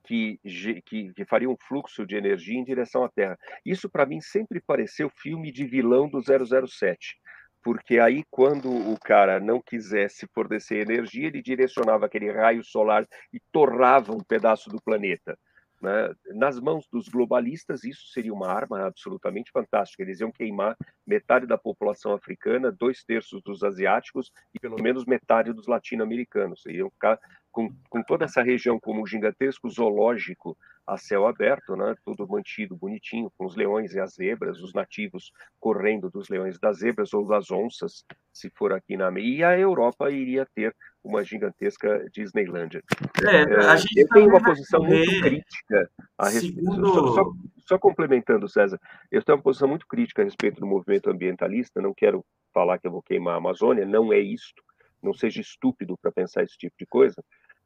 [0.04, 0.40] que,
[0.86, 3.38] que, que, faria um fluxo de energia em direção à Terra.
[3.64, 7.19] Isso, para mim, sempre pareceu filme de vilão do 007
[7.62, 13.40] porque aí quando o cara não quisesse fornecer energia, ele direcionava aquele raio solar e
[13.52, 15.38] torrava um pedaço do planeta.
[15.80, 16.14] Né?
[16.34, 20.02] Nas mãos dos globalistas, isso seria uma arma absolutamente fantástica.
[20.02, 25.52] Eles iam queimar metade da população africana, dois terços dos asiáticos e pelo menos metade
[25.52, 26.64] dos latino-americanos.
[26.66, 27.18] Iam ficar
[27.50, 30.56] com, com toda essa região como um gigantesco zoológico
[30.90, 31.94] a céu aberto, né?
[32.04, 36.78] tudo mantido bonitinho, com os leões e as zebras, os nativos correndo dos leões das
[36.78, 40.74] zebras ou das onças, se for aqui na E a Europa iria ter
[41.04, 42.82] uma gigantesca Disneylândia.
[43.24, 46.60] É, a é, gente eu tenho uma posição muito crítica a respeito.
[46.60, 46.88] Segundo...
[46.88, 47.32] Só, só,
[47.66, 48.78] só, complementando, César,
[49.12, 51.80] eu tenho uma posição muito crítica a respeito do movimento ambientalista.
[51.80, 54.60] Não quero falar que eu vou queimar a Amazônia, não é isto.
[55.00, 57.22] Não seja estúpido para pensar esse tipo de coisa.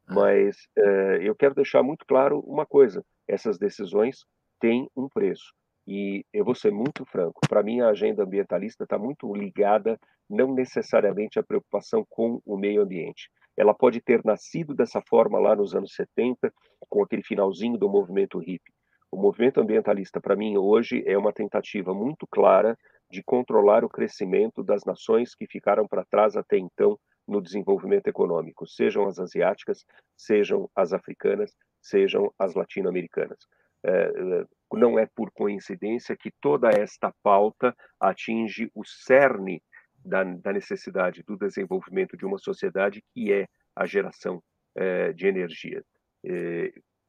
[0.07, 4.23] Mas uh, eu quero deixar muito claro uma coisa: essas decisões
[4.59, 5.53] têm um preço.
[5.87, 10.53] E eu vou ser muito franco: para mim, a agenda ambientalista está muito ligada, não
[10.53, 13.29] necessariamente à preocupação com o meio ambiente.
[13.57, 16.53] Ela pode ter nascido dessa forma lá nos anos 70,
[16.89, 18.73] com aquele finalzinho do movimento hippie.
[19.11, 22.77] O movimento ambientalista, para mim, hoje, é uma tentativa muito clara
[23.09, 28.67] de controlar o crescimento das nações que ficaram para trás até então no desenvolvimento econômico,
[28.67, 29.85] sejam as asiáticas,
[30.15, 33.39] sejam as africanas, sejam as latino-americanas.
[33.83, 39.61] É, é, não é por coincidência que toda esta pauta atinge o cerne
[40.03, 44.41] da, da necessidade do desenvolvimento de uma sociedade que é a geração
[44.75, 45.83] é, de energia.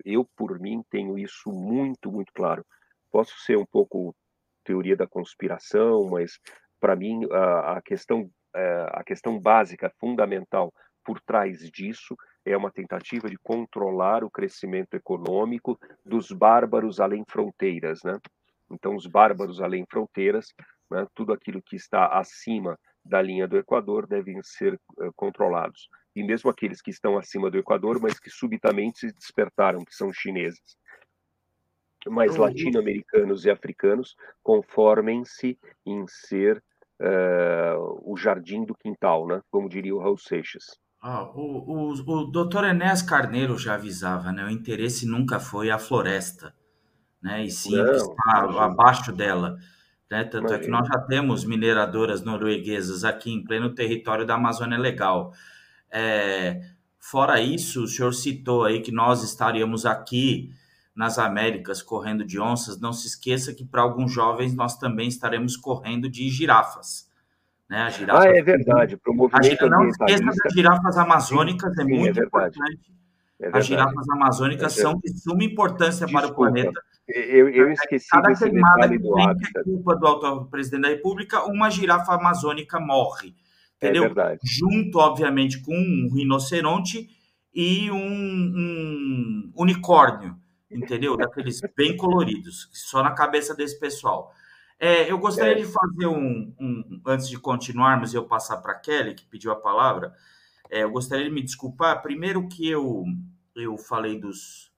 [0.05, 2.65] Eu, por mim, tenho isso muito, muito claro.
[3.11, 4.15] Posso ser um pouco
[4.63, 6.39] teoria da conspiração, mas
[6.79, 10.73] para mim a, a questão é, a questão básica, fundamental
[11.05, 18.03] por trás disso é uma tentativa de controlar o crescimento econômico dos bárbaros além fronteiras,
[18.03, 18.19] né?
[18.71, 20.53] Então, os bárbaros além fronteiras,
[20.91, 25.89] né, tudo aquilo que está acima da linha do Equador devem ser uh, controlados.
[26.15, 30.13] E mesmo aqueles que estão acima do Equador, mas que subitamente se despertaram, que são
[30.13, 30.77] chineses.
[32.09, 36.63] Mas latino-americanos e africanos conformem-se em ser
[37.01, 39.41] uh, o jardim do quintal, né?
[39.51, 40.65] Como diria o Raul Seixas.
[41.01, 44.45] Ah, o, o, o doutor Enéas Carneiro já avisava, né?
[44.45, 46.55] O interesse nunca foi a floresta,
[47.23, 47.45] né?
[47.45, 49.57] E sim Não, está abaixo dela.
[50.11, 50.25] Né?
[50.25, 50.57] Tanto imagina.
[50.57, 55.33] é que nós já temos mineradoras norueguesas aqui em pleno território da Amazônia Legal.
[55.91, 56.61] É,
[56.99, 60.51] fora isso, o senhor citou aí que nós estaríamos aqui
[60.97, 65.55] nas Américas correndo de onças, não se esqueça que para alguns jovens nós também estaremos
[65.55, 67.07] correndo de girafas.
[67.69, 67.83] Né?
[67.83, 68.97] A girafa, ah, é verdade.
[68.97, 72.93] Para o movimento Não esqueça das girafas amazônicas, é sim, é muito é importante.
[73.39, 76.27] É As girafas amazônicas é são de suma importância Desculpa.
[76.27, 76.81] para o planeta.
[77.07, 79.53] Eu, eu esqueci Cada desse detalhe do hábitat.
[79.53, 83.35] Que é culpa do autor presidente da República, uma girafa amazônica morre.
[83.81, 84.05] É entendeu?
[84.05, 84.41] É verdade.
[84.43, 87.11] Junto, obviamente, com um rinoceronte
[87.55, 90.37] e um, um unicórnio
[90.71, 91.17] entendeu?
[91.17, 94.33] Daqueles bem coloridos, só na cabeça desse pessoal.
[94.79, 95.57] É, eu gostaria é.
[95.57, 99.57] de fazer um, um, antes de continuarmos e eu passar para Kelly, que pediu a
[99.57, 100.15] palavra,
[100.71, 102.03] é, eu gostaria de me desculpar.
[102.03, 103.05] Primeiro que eu,
[103.55, 104.71] eu falei dos,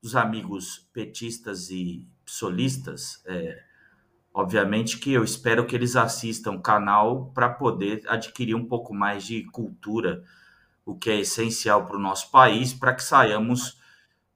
[0.00, 3.60] dos amigos petistas e solistas, é,
[4.32, 9.24] obviamente que eu espero que eles assistam o canal para poder adquirir um pouco mais
[9.24, 10.22] de cultura,
[10.86, 13.82] o que é essencial para o nosso país, para que saiamos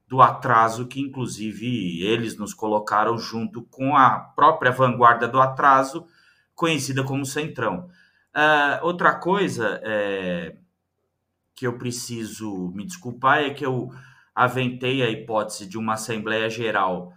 [0.09, 6.07] do atraso que, inclusive, eles nos colocaram junto com a própria vanguarda do atraso,
[6.55, 7.87] conhecida como Centrão.
[8.35, 10.55] Uh, outra coisa é,
[11.55, 13.91] que eu preciso me desculpar é que eu
[14.33, 17.13] aventei a hipótese de uma Assembleia Geral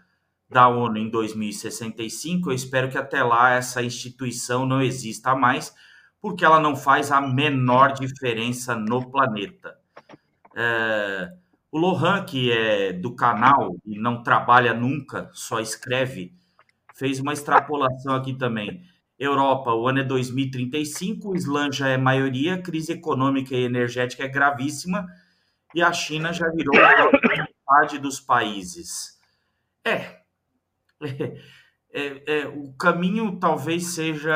[0.50, 2.50] da ONU em 2065.
[2.50, 5.74] Eu espero que até lá essa instituição não exista mais,
[6.20, 9.78] porque ela não faz a menor diferença no planeta.
[10.50, 11.41] Uh,
[11.72, 16.34] o Lohan, que é do canal e não trabalha nunca, só escreve,
[16.94, 18.82] fez uma extrapolação aqui também.
[19.18, 24.28] Europa, o ano é 2035, o Islã já é maioria, crise econômica e energética é
[24.28, 25.06] gravíssima
[25.74, 29.18] e a China já virou metade dos países.
[29.82, 30.20] É,
[31.00, 34.34] é, é, o caminho talvez seja,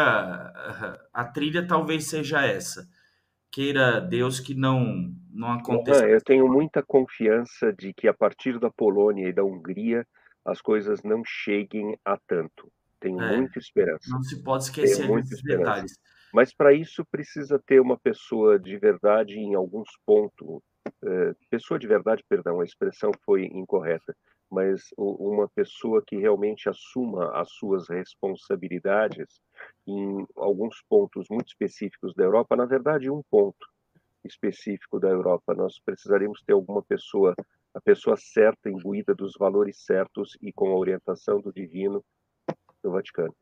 [1.12, 2.88] a trilha talvez seja essa
[3.56, 6.08] queira Deus que não, não aconteça.
[6.08, 10.06] eu tenho muita confiança de que a partir da Polônia e da Hungria
[10.44, 12.72] as coisas não cheguem a tanto.
[12.98, 14.08] Tenho é, muita esperança.
[14.08, 15.92] Não se pode esquecer desses detalhes.
[16.32, 20.62] Mas para isso precisa ter uma pessoa de verdade em alguns pontos.
[21.04, 24.16] É, pessoa de verdade, perdão, a expressão foi incorreta,
[24.50, 29.40] mas uma pessoa que realmente assuma as suas responsabilidades
[29.86, 33.66] em alguns pontos muito específicos da Europa, na verdade, um ponto
[34.26, 35.54] específico da Europa.
[35.54, 37.34] Nós precisaríamos ter alguma pessoa,
[37.74, 42.04] a pessoa certa, imbuída dos valores certos e com a orientação do divino
[42.82, 43.34] no Vaticano.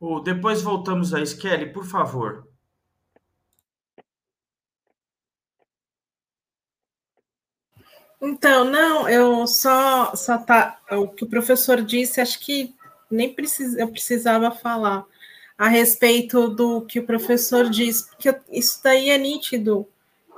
[0.00, 2.46] Oh, depois voltamos a Skelly, por favor.
[8.20, 12.74] Então, não, eu só, só tá, o que o professor disse, acho que
[13.10, 15.06] nem precisa, eu precisava falar
[15.58, 19.88] a respeito do que o professor disse, porque isso daí é nítido,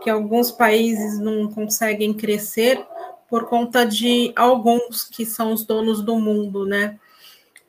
[0.02, 2.82] que alguns países não conseguem crescer
[3.28, 6.98] por conta de alguns que são os donos do mundo, né?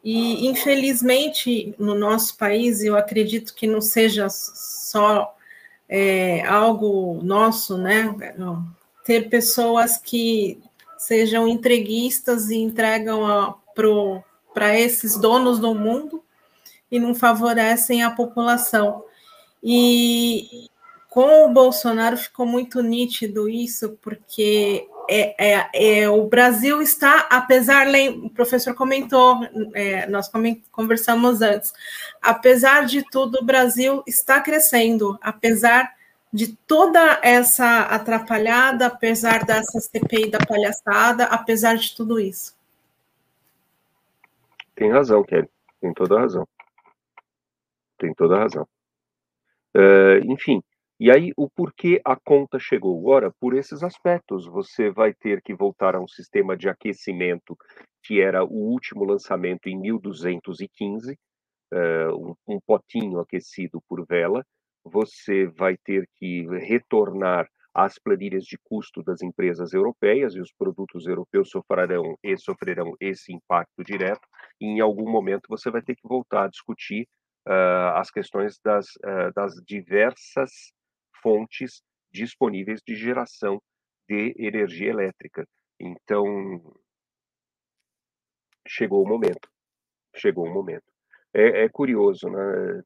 [0.02, 5.36] E, infelizmente, no nosso país, eu acredito que não seja só
[5.90, 8.16] é, algo nosso, né?
[9.04, 10.58] Ter pessoas que
[10.98, 13.56] sejam entreguistas e entregam
[14.54, 16.24] para esses donos do mundo
[16.92, 19.04] e não favorecem a população.
[19.64, 20.70] E
[21.10, 27.86] com o Bolsonaro ficou muito nítido isso, porque é, é, é, o Brasil está, apesar,
[28.24, 29.42] o professor comentou,
[29.74, 30.32] é, nós
[30.72, 31.74] conversamos antes,
[32.22, 35.94] apesar de tudo, o Brasil está crescendo, apesar
[36.32, 42.56] de toda essa atrapalhada, apesar dessa CPI da palhaçada, apesar de tudo isso.
[44.74, 45.50] Tem razão, Kelly,
[45.82, 46.48] tem toda razão.
[48.02, 48.68] Tem toda a razão.
[49.78, 50.60] Uh, enfim,
[51.00, 53.08] e aí, o porquê a conta chegou?
[53.08, 57.56] Ora, por esses aspectos, você vai ter que voltar a um sistema de aquecimento
[58.04, 61.14] que era o último lançamento em 1215,
[61.74, 64.44] uh, um, um potinho aquecido por vela.
[64.84, 71.06] Você vai ter que retornar às planilhas de custo das empresas europeias e os produtos
[71.08, 74.28] europeus sofrerão e sofrerão esse impacto direto.
[74.60, 77.08] E em algum momento você vai ter que voltar a discutir
[77.48, 80.52] uh, as questões das, uh, das diversas
[81.22, 81.82] fontes
[82.12, 83.62] disponíveis de geração
[84.08, 85.48] de energia elétrica.
[85.80, 86.26] Então,
[88.68, 89.50] chegou o momento.
[90.16, 90.84] Chegou o momento.
[91.34, 92.84] É, é curioso, né?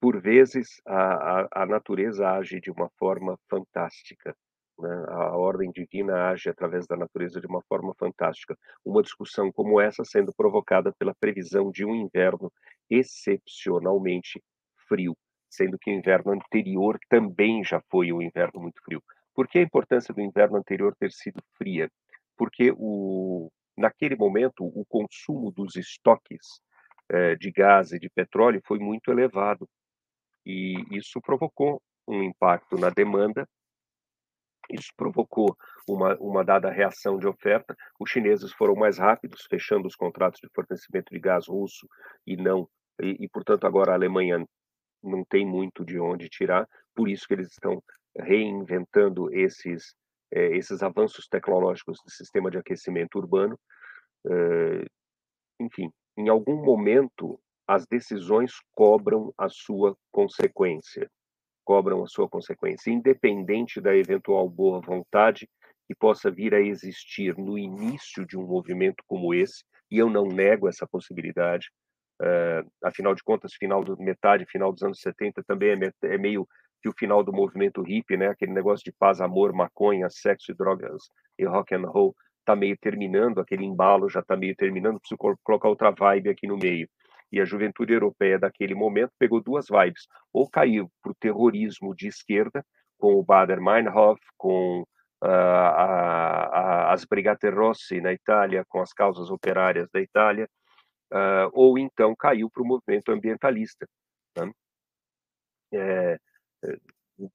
[0.00, 4.34] Por vezes, a, a, a, natureza age de uma forma fantástica.
[4.80, 5.04] Né?
[5.08, 8.56] A ordem divina age através da natureza de uma forma fantástica.
[8.84, 12.52] Uma discussão como essa sendo provocada pela previsão de um inverno
[12.88, 14.42] excepcionalmente
[14.88, 15.16] frio
[15.50, 19.02] sendo que o inverno anterior também já foi um inverno muito frio.
[19.34, 21.90] Por que a importância do inverno anterior ter sido fria?
[22.36, 26.60] Porque o, naquele momento o consumo dos estoques
[27.08, 29.68] eh, de gás e de petróleo foi muito elevado
[30.46, 33.46] e isso provocou um impacto na demanda.
[34.70, 35.56] Isso provocou
[35.88, 37.76] uma, uma dada reação de oferta.
[37.98, 41.86] Os chineses foram mais rápidos, fechando os contratos de fornecimento de gás russo
[42.26, 42.68] e não
[43.02, 44.44] e, e, portanto agora a Alemanha
[45.02, 47.82] não tem muito de onde tirar, por isso que eles estão
[48.16, 49.94] reinventando esses,
[50.30, 53.58] é, esses avanços tecnológicos do sistema de aquecimento urbano.
[54.26, 54.84] É,
[55.60, 61.10] enfim, em algum momento, as decisões cobram a sua consequência,
[61.70, 65.48] cobram a sua consequência, independente da eventual boa vontade
[65.86, 70.26] que possa vir a existir no início de um movimento como esse, e eu não
[70.26, 71.68] nego essa possibilidade,
[72.22, 76.46] Uh, afinal de contas, final do metade, final dos anos 70 também é, é, meio
[76.82, 78.26] que o final do movimento hippie, né?
[78.26, 81.04] Aquele negócio de paz, amor, maconha, sexo e drogas
[81.38, 82.14] e rock and roll
[82.44, 86.58] tá meio terminando, aquele embalo já tá meio terminando, preciso colocar outra vibe aqui no
[86.58, 86.86] meio.
[87.32, 92.08] E a juventude europeia daquele momento pegou duas vibes, ou caiu para o terrorismo de
[92.08, 92.64] esquerda,
[92.98, 99.30] com o Bader-Meinhof, com uh, a, a, as Brigate Rosse na Itália, com as causas
[99.30, 100.48] operárias da Itália,
[101.12, 103.86] uh, ou então caiu para o movimento ambientalista.
[104.36, 104.52] Né?
[105.72, 106.18] É,
[106.64, 106.76] é,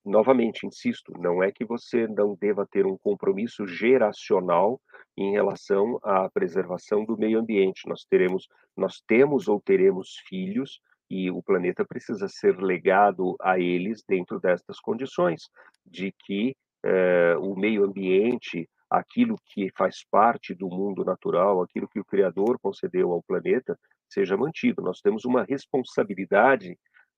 [0.03, 4.81] novamente, insisto, não é que você não deva ter um compromisso geracional
[5.17, 7.87] em relação à preservação do meio ambiente.
[7.87, 10.79] Nós teremos, nós temos ou teremos filhos
[11.09, 15.43] e o planeta precisa ser legado a eles dentro destas condições
[15.85, 21.99] de que eh, o meio ambiente aquilo que faz parte do mundo natural, aquilo que
[21.99, 23.77] o Criador concedeu ao planeta,
[24.07, 24.81] seja mantido.
[24.81, 26.77] Nós temos uma responsabilidade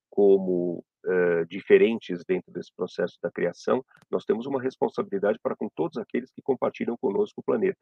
[0.09, 5.97] como uh, diferentes dentro desse processo da criação, nós temos uma responsabilidade para com todos
[5.97, 7.79] aqueles que compartilham conosco o planeta,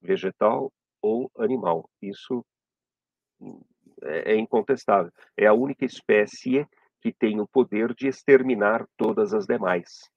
[0.00, 1.88] vegetal ou animal.
[2.00, 2.44] Isso
[4.02, 5.12] é, é incontestável.
[5.36, 6.66] É a única espécie
[7.00, 10.08] que tem o poder de exterminar todas as demais.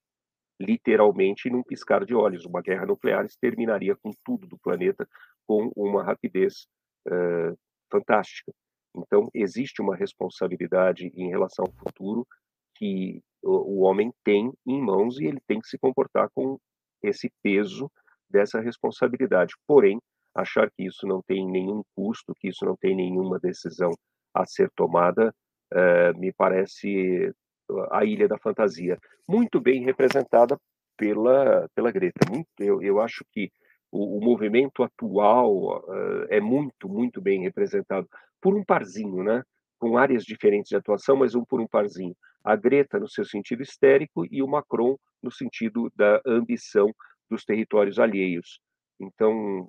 [0.59, 2.45] Literalmente, num piscar de olhos.
[2.45, 5.07] Uma guerra nuclear exterminaria com tudo do planeta
[5.47, 6.67] com uma rapidez
[7.07, 7.57] uh,
[7.91, 8.53] fantástica.
[8.97, 12.25] Então, existe uma responsabilidade em relação ao futuro
[12.75, 16.59] que o, homem tem em mãos e ele tem que se comportar com
[17.01, 17.91] esse peso
[18.29, 19.53] dessa responsabilidade.
[19.67, 19.99] Porém,
[20.33, 23.91] achar que isso não tem nenhum custo, que isso não tem nenhuma decisão
[24.33, 25.33] a ser tomada,
[25.73, 27.33] uh, me parece
[27.91, 30.59] a ilha da fantasia, muito bem representada
[30.97, 32.25] pela, pela Greta.
[32.59, 33.51] Eu, eu acho que
[33.91, 38.07] o, o movimento atual uh, é muito, muito bem representado
[38.45, 39.41] por um parzinho, né?
[39.79, 42.15] com áreas diferentes de atuação, mas um por um parzinho.
[42.43, 46.93] A Greta no seu sentido histérico e o Macron no sentido da ambição
[47.27, 48.59] dos territórios alheios.
[48.99, 49.67] Então,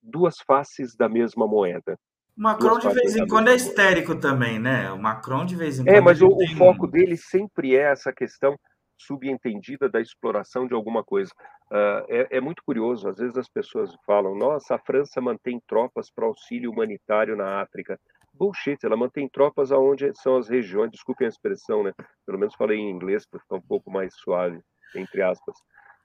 [0.00, 1.98] duas faces da mesma moeda.
[2.38, 4.92] O Macron de vez em quando é histérico também, né?
[4.92, 5.96] O Macron de vez em é, quando.
[5.96, 6.54] É, mas o, tem...
[6.54, 8.56] o foco dele sempre é essa questão
[8.98, 11.30] subentendida da exploração de alguma coisa.
[11.70, 16.10] Uh, é, é, muito curioso, às vezes as pessoas falam: nossa, a França mantém tropas
[16.10, 17.98] para auxílio humanitário na África.
[18.32, 21.92] Bullshit, ela mantém tropas aonde são as regiões, desculpem a expressão, né?
[22.26, 24.60] Pelo menos falei em inglês para ficar um pouco mais suave,
[24.94, 25.56] entre aspas.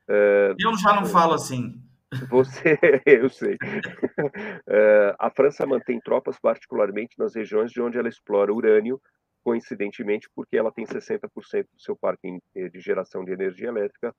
[0.10, 1.82] Uh, Eu já não falo assim.
[2.30, 3.56] Você, eu sei.
[3.56, 9.00] Uh, a França mantém tropas, particularmente nas regiões de onde ela explora urânio,
[9.44, 11.30] coincidentemente porque ela tem 60%
[11.74, 14.16] do seu parque eh, de geração de energia elétrica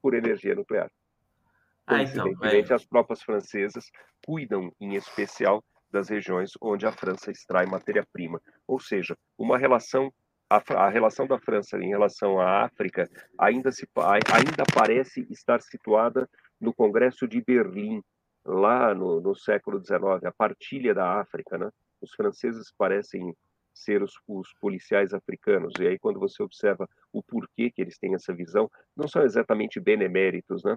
[0.00, 0.90] por energia nuclear.
[1.86, 2.74] Coincidentemente, ah, então, é...
[2.74, 3.90] as tropas francesas
[4.24, 8.40] cuidam, em especial, das regiões onde a França extrai matéria-prima.
[8.66, 10.12] Ou seja, uma relação
[10.50, 13.08] a, a, relação da França em relação à África
[13.38, 16.28] ainda se ainda parece estar situada
[16.58, 18.02] no Congresso de Berlim
[18.44, 21.68] lá no, no século XIX, a partilha da África, né?
[22.00, 23.34] Os franceses parecem
[23.78, 25.72] ser os, os, policiais africanos.
[25.80, 29.80] E aí, quando você observa o porquê que eles têm essa visão, não são exatamente
[29.80, 30.76] beneméritos, né?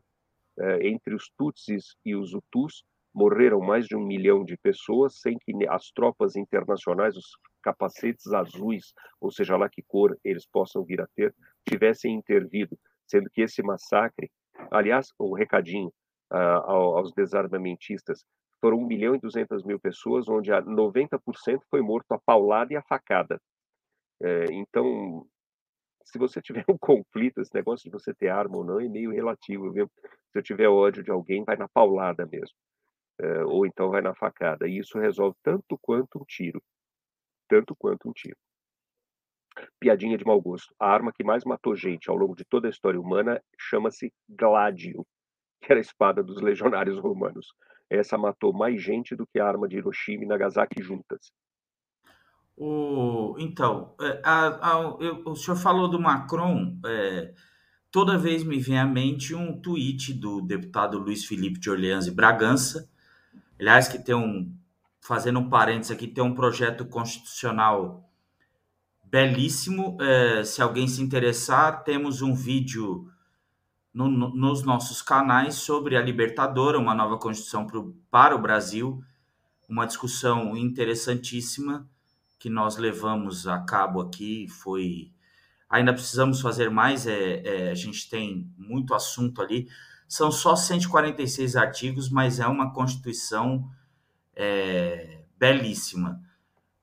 [0.60, 2.84] É, entre os Tutsis e os Hutus,
[3.14, 8.94] morreram mais de um milhão de pessoas sem que as tropas internacionais, os capacetes azuis,
[9.20, 11.34] ou seja lá que cor eles possam vir a ter,
[11.68, 14.32] tivessem intervido, sendo que esse massacre,
[14.72, 15.92] aliás, um recadinho
[16.32, 16.36] uh,
[16.66, 18.26] aos desarmamentistas,
[18.62, 22.84] foram 1 milhão e 200 mil pessoas, onde 90% foi morto a paulada e a
[22.84, 23.42] facada.
[24.22, 25.28] É, então,
[26.06, 29.12] se você tiver um conflito, esse negócio de você ter arma ou não é meio
[29.12, 29.90] relativo, viu?
[30.32, 32.56] Se eu tiver ódio de alguém, vai na paulada mesmo.
[33.20, 34.68] É, ou então vai na facada.
[34.68, 36.62] E isso resolve tanto quanto um tiro.
[37.50, 38.38] Tanto quanto um tiro.
[39.80, 40.74] Piadinha de mau gosto.
[40.80, 45.06] A arma que mais matou gente ao longo de toda a história humana chama-se Gladio,
[45.62, 47.54] que era a espada dos legionários romanos.
[47.92, 51.30] Essa matou mais gente do que a arma de Hiroshima e Nagasaki juntas.
[52.56, 56.80] O, então, é, a, a, eu, o senhor falou do Macron.
[56.86, 57.34] É,
[57.92, 62.12] toda vez me vem à mente um tweet do deputado Luiz Felipe de Orleans e
[62.12, 62.90] Bragança.
[63.60, 64.56] Aliás, que tem um.
[65.04, 68.08] Fazendo um parênteses aqui, tem um projeto constitucional
[69.04, 69.98] belíssimo.
[70.00, 73.12] É, se alguém se interessar, temos um vídeo
[73.94, 79.04] no, no, nos nossos canais sobre a Libertadora, uma nova Constituição pro, para o Brasil,
[79.70, 81.88] uma discussão interessantíssima
[82.40, 84.48] que nós levamos a cabo aqui.
[84.48, 85.12] Foi
[85.70, 89.68] ainda precisamos fazer mais, é, é, a gente tem muito assunto ali.
[90.08, 93.70] São só 146 artigos, mas é uma Constituição
[94.36, 96.22] é, belíssima.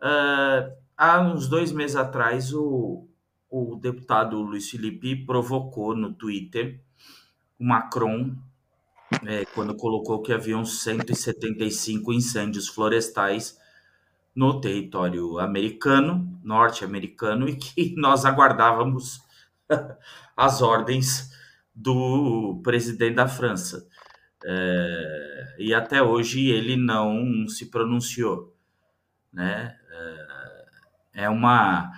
[0.01, 3.08] Uh, há uns dois meses atrás, o,
[3.51, 6.81] o deputado Luiz Felipe provocou no Twitter
[7.59, 8.37] o Macron,
[9.25, 13.59] é, quando colocou que haviam 175 incêndios florestais
[14.35, 19.21] no território americano, norte-americano, e que nós aguardávamos
[20.37, 21.31] as ordens
[21.75, 23.89] do presidente da França.
[24.45, 28.55] É, e até hoje ele não se pronunciou.
[29.33, 29.77] Né?
[29.91, 31.91] É, é uma.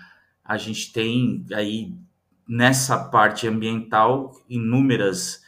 [0.50, 1.94] A gente tem aí
[2.48, 5.44] nessa parte ambiental inúmeras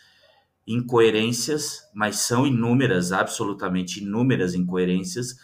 [0.64, 5.34] incoerências, mas são inúmeras, absolutamente inúmeras incoerências.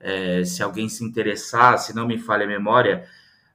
[0.00, 3.04] É, se alguém se interessar, se não me falha a memória,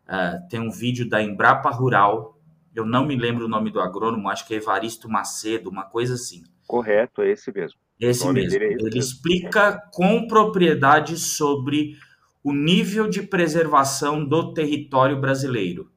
[0.07, 2.39] uh, tem um vídeo da Embrapa Rural,
[2.75, 6.13] eu não me lembro o nome do agrônomo, acho que é Evaristo Macedo, uma coisa
[6.13, 6.43] assim.
[6.67, 7.79] Correto, é esse mesmo.
[7.99, 8.37] Esse mesmo.
[8.37, 8.99] É esse Ele mesmo.
[8.99, 11.97] explica com propriedade sobre
[12.43, 15.91] o nível de preservação do território brasileiro.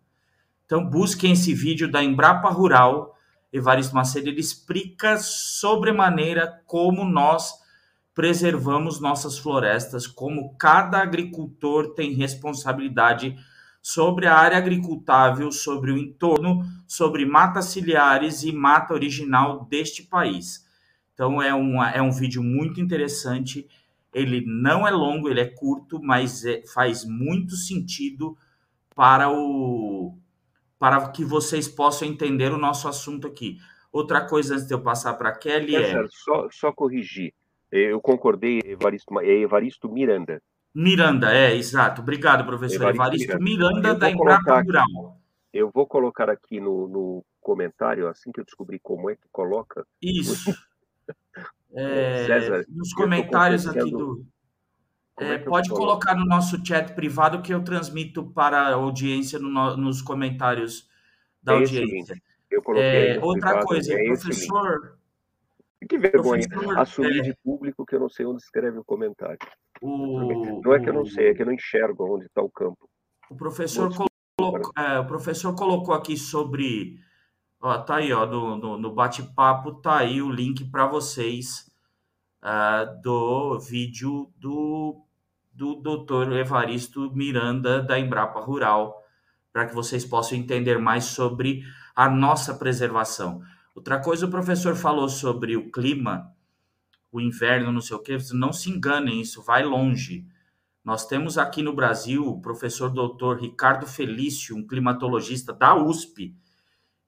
[0.65, 3.17] Então, busquem esse vídeo da Embrapa Rural,
[3.53, 7.53] Evaristo Macedo, ele explica sobremaneira como nós
[8.15, 13.37] preservamos nossas florestas, como cada agricultor tem responsabilidade
[13.83, 20.65] sobre a área agricultável, sobre o entorno, sobre matas ciliares e mata original deste país.
[21.13, 23.69] Então é, uma, é um vídeo muito interessante.
[24.15, 28.37] Ele não é longo, ele é curto, mas é, faz muito sentido
[28.95, 30.17] para o
[30.79, 33.59] para que vocês possam entender o nosso assunto aqui.
[33.91, 36.07] Outra coisa antes de eu passar para a Kelly é.
[36.11, 37.33] Só, só corrigir.
[37.73, 40.43] Eu concordei, Evaristo, é Evaristo Miranda.
[40.75, 42.03] Miranda, é, exato.
[42.03, 42.89] Obrigado, professor.
[42.91, 45.21] Evaristo, Evaristo Miranda, Miranda da Embrapa Rural.
[45.53, 49.87] Eu vou colocar aqui no, no, comentário, assim que eu descobrir como é que coloca.
[50.03, 50.51] Isso.
[51.75, 54.25] é, César, nos comentários aqui do.
[55.19, 59.77] É, é pode colocar no nosso chat privado que eu transmito para a audiência no,
[59.77, 60.89] nos comentários
[61.43, 62.21] da é audiência.
[62.51, 64.99] Eu coloquei é, outra privado, coisa, é professor.
[65.89, 67.23] Que vergonha professor, assumir é.
[67.23, 69.39] de público que eu não sei onde escreve o comentário.
[69.83, 72.49] O, não é que eu não sei, é que eu não enxergo onde está o
[72.49, 72.89] campo.
[73.29, 76.99] O professor, colocou, é, o professor colocou aqui sobre.
[77.67, 81.73] Ó, tá aí, ó, no, no, no bate-papo, tá aí o link para vocês
[82.43, 85.03] uh, do vídeo do,
[85.51, 89.03] do doutor Evaristo Miranda, da Embrapa Rural,
[89.51, 91.63] para que vocês possam entender mais sobre
[91.97, 93.41] a nossa preservação.
[93.75, 96.31] Outra coisa, o professor falou sobre o clima
[97.11, 100.27] o inverno, não sei o quê, não se enganem, isso vai longe.
[100.85, 106.37] Nós temos aqui no Brasil o professor doutor Ricardo Felício, um climatologista da USP,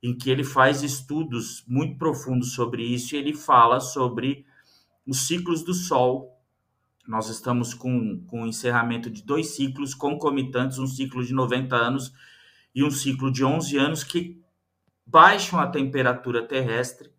[0.07, 4.46] em que ele faz estudos muito profundos sobre isso e ele fala sobre
[5.04, 6.40] os ciclos do Sol.
[7.09, 12.12] Nós estamos com, com o encerramento de dois ciclos concomitantes, um ciclo de 90 anos
[12.72, 14.40] e um ciclo de 11 anos, que
[15.04, 17.11] baixam a temperatura terrestre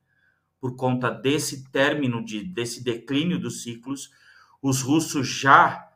[0.58, 4.10] por conta desse término, de, desse declínio dos ciclos.
[4.62, 5.90] Os russos já,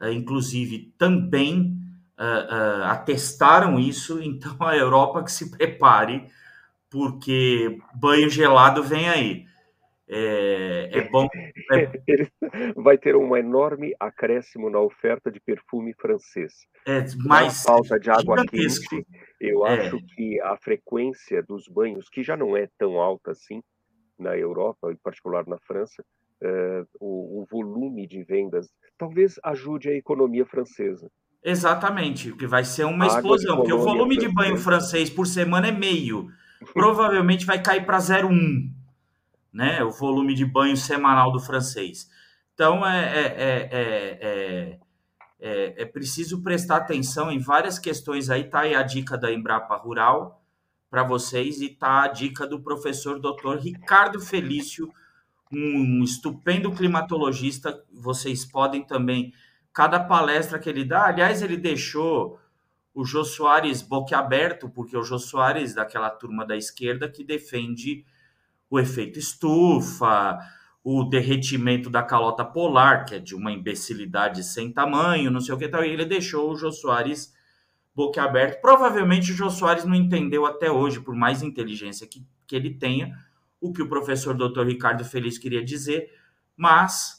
[0.00, 1.76] uh, inclusive, também
[2.18, 6.26] uh, uh, atestaram isso, então a Europa que se prepare,
[6.90, 9.46] porque banho gelado vem aí.
[10.08, 11.28] É, é bom.
[11.72, 11.90] É...
[12.76, 16.64] Vai ter um enorme acréscimo na oferta de perfume francês.
[16.86, 19.04] É, mais falta de água quente,
[19.40, 19.74] eu é.
[19.74, 23.60] acho que a frequência dos banhos, que já não é tão alta assim,
[24.16, 26.04] na Europa, em particular na França,
[26.42, 31.10] uh, o, o, volume de vendas talvez ajude a economia francesa.
[31.48, 35.70] Exatamente, que vai ser uma explosão, porque o volume de banho francês por semana é
[35.70, 36.28] meio,
[36.74, 38.68] provavelmente vai cair para 0,1,
[39.52, 39.80] né?
[39.84, 42.10] O volume de banho semanal do francês.
[42.52, 44.78] Então é, é, é,
[45.38, 49.76] é, é preciso prestar atenção em várias questões aí, tá aí a dica da Embrapa
[49.76, 50.42] Rural
[50.90, 53.60] para vocês e tá a dica do professor Dr.
[53.60, 54.92] Ricardo Felício,
[55.52, 57.84] um estupendo climatologista.
[57.92, 59.32] Vocês podem também
[59.76, 62.40] cada palestra que ele dá, aliás, ele deixou
[62.94, 68.02] o Jô Soares boquiaberto, porque o Jô Soares daquela turma da esquerda que defende
[68.70, 70.38] o efeito estufa,
[70.82, 75.58] o derretimento da calota polar, que é de uma imbecilidade sem tamanho, não sei o
[75.58, 77.34] que tal, e ele deixou o Jô Soares
[77.94, 78.58] boca aberta.
[78.62, 83.14] Provavelmente o Jô Soares não entendeu até hoje, por mais inteligência que, que ele tenha,
[83.60, 84.62] o que o professor Dr.
[84.62, 86.10] Ricardo Feliz queria dizer,
[86.56, 87.15] mas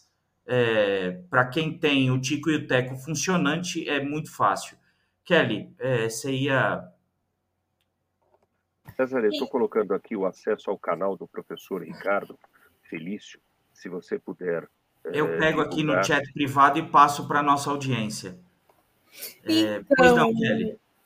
[0.48, 4.78] é, para quem tem o Tico e o Teco funcionante é muito fácil.
[5.26, 6.88] Kelly, é, você ia.
[8.96, 12.40] César, eu estou colocando aqui o acesso ao canal do professor Ricardo
[12.84, 13.40] Felício,
[13.74, 14.68] se você puder.
[15.04, 18.40] Eu é, pego aqui no chat privado e passo para a nossa audiência.
[19.44, 20.34] É, então,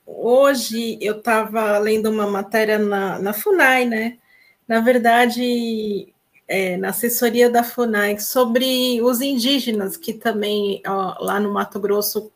[0.05, 4.19] hoje eu estava lendo uma matéria na, na FUNAI, né?
[4.67, 6.13] Na verdade,
[6.51, 12.29] é, na assessoria da FUNAI, sobre os indígenas que também ó, lá no Mato Grosso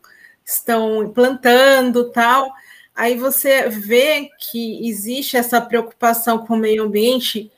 [0.45, 2.49] estão plantando tal.
[2.95, 7.51] Aí você vê que existe essa preocupação com o meio ambiente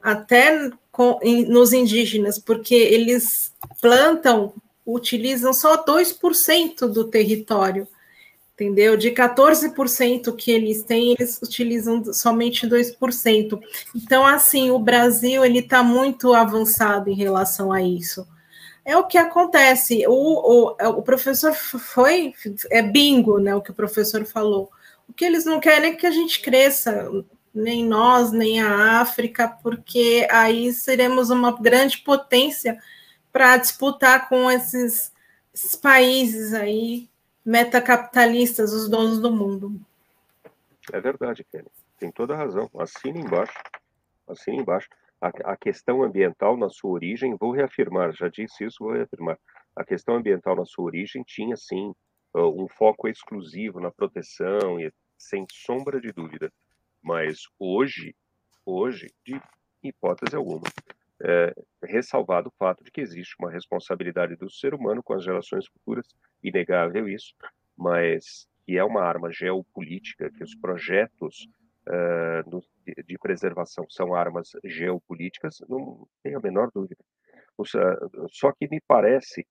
[0.00, 3.52] até com, em, nos indígenas, porque eles
[3.82, 4.54] plantam
[4.86, 7.88] utilizam só 2% do território,
[8.54, 8.96] entendeu?
[8.96, 13.60] De 14% que eles têm, eles utilizam somente 2%.
[13.94, 18.26] Então, assim, o Brasil ele está muito avançado em relação a isso.
[18.84, 20.06] É o que acontece.
[20.06, 22.32] O, o, o professor foi
[22.70, 23.54] é bingo, né?
[23.54, 24.70] O que o professor falou.
[25.08, 27.10] O que eles não querem é que a gente cresça,
[27.54, 32.78] nem nós, nem a África, porque aí seremos uma grande potência
[33.32, 35.12] para disputar com esses
[35.54, 37.08] esses países aí,
[37.44, 39.80] metacapitalistas, os donos do mundo.
[40.92, 41.68] É verdade, Kelly.
[41.98, 42.70] Tem toda a razão.
[42.78, 43.58] Assina embaixo.
[44.28, 44.88] Assina embaixo.
[45.20, 49.38] A, a questão ambiental, na sua origem, vou reafirmar, já disse isso, vou reafirmar.
[49.74, 51.94] A questão ambiental, na sua origem, tinha, sim,
[52.34, 56.52] um foco exclusivo na proteção, e sem sombra de dúvida.
[57.02, 58.14] Mas hoje,
[58.66, 59.40] hoje, de
[59.82, 60.64] hipótese alguma,
[61.22, 65.66] é, ressalvado o fato de que existe uma responsabilidade do ser humano com as gerações
[65.66, 66.06] futuras,
[66.42, 67.34] inegável isso,
[67.76, 71.46] mas que é uma arma geopolítica, que os projetos
[71.88, 77.02] uh, no, de, de, preservação são armas geopolíticas, não tenho a menor dúvida.
[78.30, 79.46] Só que me parece,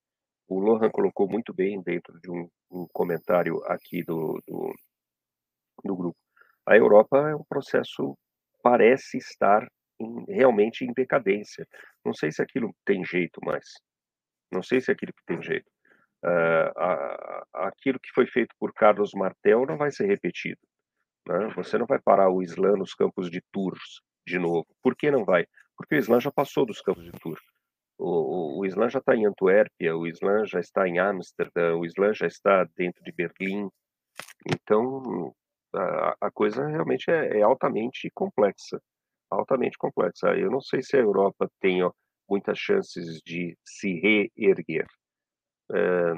[0.48, 4.74] o Lohan colocou muito bem dentro de um, um comentário aqui do, do,
[5.84, 6.18] do grupo,
[6.66, 8.18] a Europa é um processo,
[8.62, 9.68] parece estar
[10.04, 11.68] em, realmente em decadência.
[12.06, 13.66] Não sei se aquilo tem jeito mais.
[14.52, 15.70] Não sei se aquilo tem jeito.
[16.24, 20.60] Uh, aquilo que foi feito por Carlos Martel não vai ser repetido.
[21.28, 21.48] Né?
[21.56, 24.68] Você não vai parar o Islã nos campos de Tours de novo.
[24.82, 25.46] Por que não vai?
[25.76, 27.42] Porque o Islã já passou dos campos de Tours.
[27.98, 31.86] O, o, o Islã já está em Antuérpia, o Islã já está em Amsterdã, o
[31.86, 33.70] Islã já está dentro de Berlim.
[34.52, 35.34] Então,
[35.74, 38.82] a, a coisa realmente é, é, altamente complexa.
[39.34, 40.36] Altamente complexa.
[40.36, 41.92] Eu não sei se a Europa tem ó,
[42.30, 44.88] muitas chances de se reerguer.
[45.72, 46.14] É,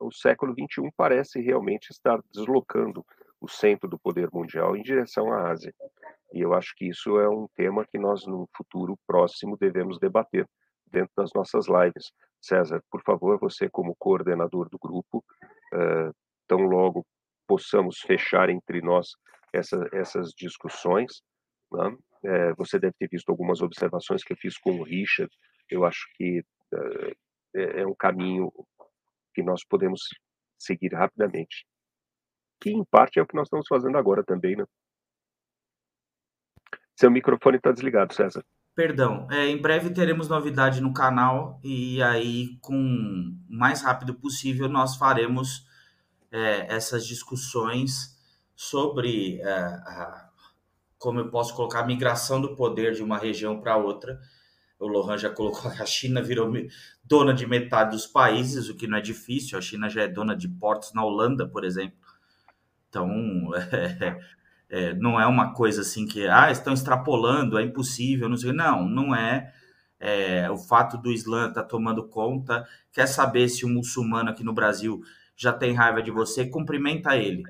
[0.00, 3.04] o século XXI parece realmente estar deslocando
[3.40, 5.74] o centro do poder mundial em direção à Ásia.
[6.32, 10.46] E eu acho que isso é um tema que nós, no futuro próximo, devemos debater
[10.86, 12.12] dentro das nossas lives.
[12.40, 15.24] César, por favor, você, como coordenador do grupo,
[15.74, 16.14] uh,
[16.46, 17.06] tão logo
[17.46, 19.08] possamos fechar entre nós
[19.52, 21.22] essa, essas discussões.
[21.72, 21.96] Né?
[22.24, 25.32] É, você deve ter visto algumas observações que eu fiz com o Richard.
[25.68, 26.40] Eu acho que
[26.74, 27.16] uh,
[27.54, 28.52] é, é um caminho
[29.34, 30.02] que nós podemos
[30.58, 31.64] seguir rapidamente.
[32.60, 34.64] Que, em parte, é o que nós estamos fazendo agora também, né?
[36.98, 38.44] Seu microfone está desligado, César.
[38.74, 39.26] Perdão.
[39.30, 44.96] É, em breve teremos novidade no canal e aí, com o mais rápido possível, nós
[44.96, 45.66] faremos
[46.30, 48.18] é, essas discussões
[48.54, 50.29] sobre é, a,
[51.00, 54.20] como eu posso colocar a migração do poder de uma região para outra.
[54.78, 56.52] O Lohan já colocou que a China virou
[57.02, 59.58] dona de metade dos países, o que não é difícil.
[59.58, 61.96] A China já é dona de portos na Holanda, por exemplo.
[62.90, 63.08] Então,
[63.72, 64.20] é,
[64.68, 68.52] é, não é uma coisa assim que ah, estão extrapolando, é impossível, não sei.
[68.52, 69.54] Não, não é.
[69.98, 72.68] é o fato do Islã estar tá tomando conta.
[72.92, 75.00] Quer saber se um muçulmano aqui no Brasil
[75.34, 77.42] já tem raiva de você, cumprimenta ele,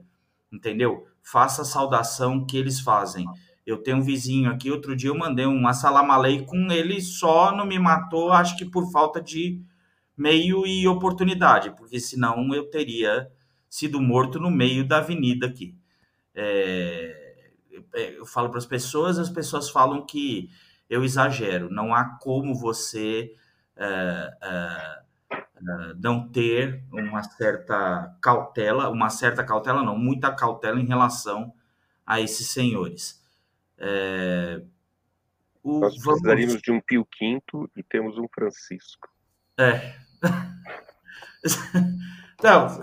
[0.53, 1.10] entendeu?
[1.23, 3.27] Faça a saudação que eles fazem.
[3.67, 7.65] Eu tenho um vizinho aqui, outro dia eu mandei um assalamu com ele só não
[7.65, 9.63] me matou, acho que por falta de
[10.17, 13.31] meio e oportunidade, porque senão eu teria
[13.69, 15.75] sido morto no meio da avenida aqui.
[16.35, 17.47] É,
[17.95, 20.51] é eu falo para as pessoas, as pessoas falam que
[20.89, 21.71] eu exagero.
[21.71, 23.33] Não há como você
[23.77, 24.99] é, é,
[25.99, 31.53] não ter uma certa cautela, uma certa cautela não, muita cautela em relação
[32.07, 33.23] a esses senhores.
[33.79, 34.63] É,
[35.63, 36.63] o, Nós precisaríamos vamos...
[36.63, 37.41] de um Pio V
[37.77, 39.09] e temos um Francisco.
[39.59, 39.95] É.
[42.39, 42.83] então,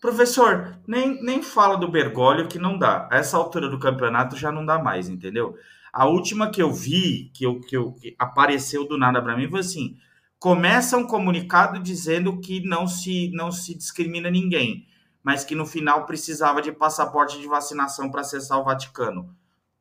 [0.00, 3.08] professor, nem, nem fala do Bergoglio que não dá.
[3.10, 5.56] A essa altura do campeonato já não dá mais, entendeu?
[5.92, 9.48] A última que eu vi, que, eu, que, eu, que apareceu do nada para mim,
[9.48, 9.96] foi assim:
[10.44, 14.86] começa um comunicado dizendo que não se, não se discrimina ninguém,
[15.22, 19.34] mas que no final precisava de passaporte de vacinação para acessar o Vaticano.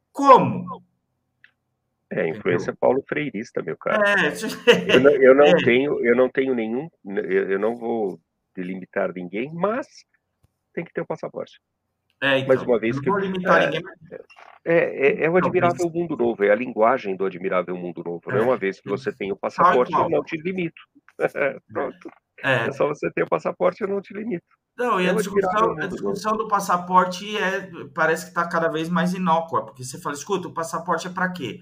[0.10, 0.82] Como?
[2.10, 4.02] É, influência Paulo Freirista, meu cara.
[4.08, 5.56] É, eu não, eu não é.
[5.66, 8.18] tenho, eu não tenho nenhum, eu não vou
[8.56, 9.86] delimitar ninguém, mas
[10.74, 11.60] tem que ter o um passaporte.
[12.24, 13.10] É, então, Mais uma vez que.
[13.10, 13.18] É,
[14.66, 18.32] é, é, é, o admirável mundo novo, é a linguagem do admirável mundo novo.
[18.32, 18.40] É.
[18.40, 20.82] Uma vez que você tem o passaporte, eu não te limito.
[21.68, 22.10] Pronto.
[22.42, 22.68] É.
[22.68, 22.72] é.
[22.72, 24.46] só você ter o passaporte, eu não te limito.
[24.78, 29.14] Não, e a discussão, a discussão do passaporte é, parece que está cada vez mais
[29.14, 31.60] inócua, porque você fala, escuta, o passaporte é para quê?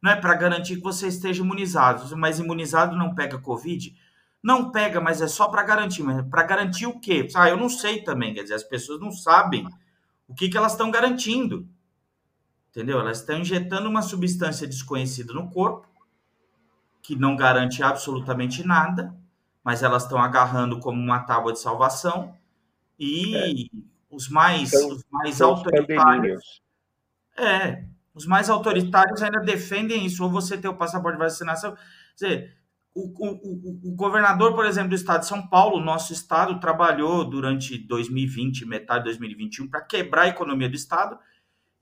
[0.00, 3.92] Não é para garantir que você esteja imunizado, mas imunizado não pega Covid?
[4.40, 6.04] Não pega, mas é só para garantir.
[6.04, 7.26] Mas para garantir o quê?
[7.34, 9.66] Ah, eu não sei também, quer dizer, as pessoas não sabem
[10.28, 11.68] o que, que elas estão garantindo.
[12.70, 12.98] Entendeu?
[12.98, 15.86] Elas estão injetando uma substância desconhecida no corpo,
[17.02, 19.14] que não garante absolutamente nada,
[19.62, 22.36] mas elas estão agarrando como uma tábua de salvação.
[22.98, 23.84] E é.
[24.10, 26.62] os mais, são, os mais autoritários.
[27.36, 31.74] É, os mais autoritários ainda defendem isso, ou você tem o passaporte de vacinação.
[31.74, 32.56] Quer dizer,
[32.94, 37.76] o, o, o, governador, por exemplo, do estado de São Paulo, nosso estado, trabalhou durante
[37.76, 41.18] 2020, metade de 2021, para quebrar a economia do estado.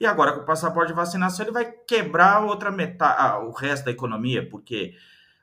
[0.00, 3.90] E agora, com o passaporte de vacinação, ele vai quebrar outra metade, o resto da
[3.90, 4.94] economia, porque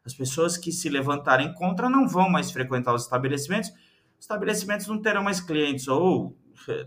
[0.04, 3.70] as pessoas que se levantarem contra não vão mais frequentar os estabelecimentos.
[3.70, 6.36] Os estabelecimentos não terão mais clientes, ou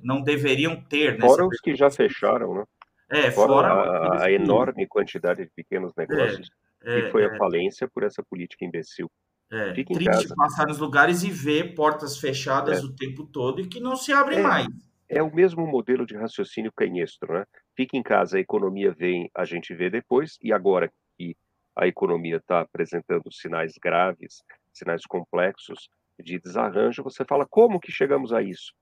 [0.03, 1.19] não deveriam ter.
[1.19, 1.21] Né?
[1.27, 2.65] Fora os que já fecharam, né?
[3.09, 6.49] É, fora, fora a, a, enorme quantidade de pequenos negócios.
[6.49, 7.39] É é, foi a é.
[7.39, 9.11] falência por essa política imbecil.
[9.51, 10.35] É, Fique triste casa.
[10.35, 12.83] passar nos lugares e ver portas fechadas é.
[12.83, 14.67] o tempo todo e que não se abrem é, mais.
[15.09, 17.45] É o mesmo modelo de raciocínio canhestro, né?
[17.77, 21.37] Fique em casa, a economia vem, a gente vê depois, e agora que
[21.77, 28.33] a economia está apresentando sinais graves, sinais complexos de desarranjo, você fala, como que chegamos
[28.33, 28.73] a isso?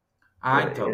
[0.40, 0.88] Ah, então.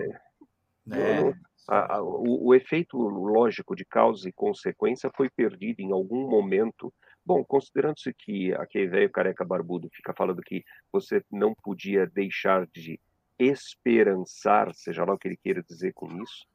[0.91, 1.35] É,
[1.69, 6.93] a, a, o, o, efeito lógico de causa e consequência foi perdido em algum momento.
[7.25, 13.01] Bom, considerando-se que aquele velho careca barbudo fica falando que você não podia deixar de
[13.39, 16.47] esperançar, seja lá o que ele queira dizer com isso,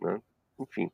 [0.00, 0.20] né?
[0.58, 0.90] enfim.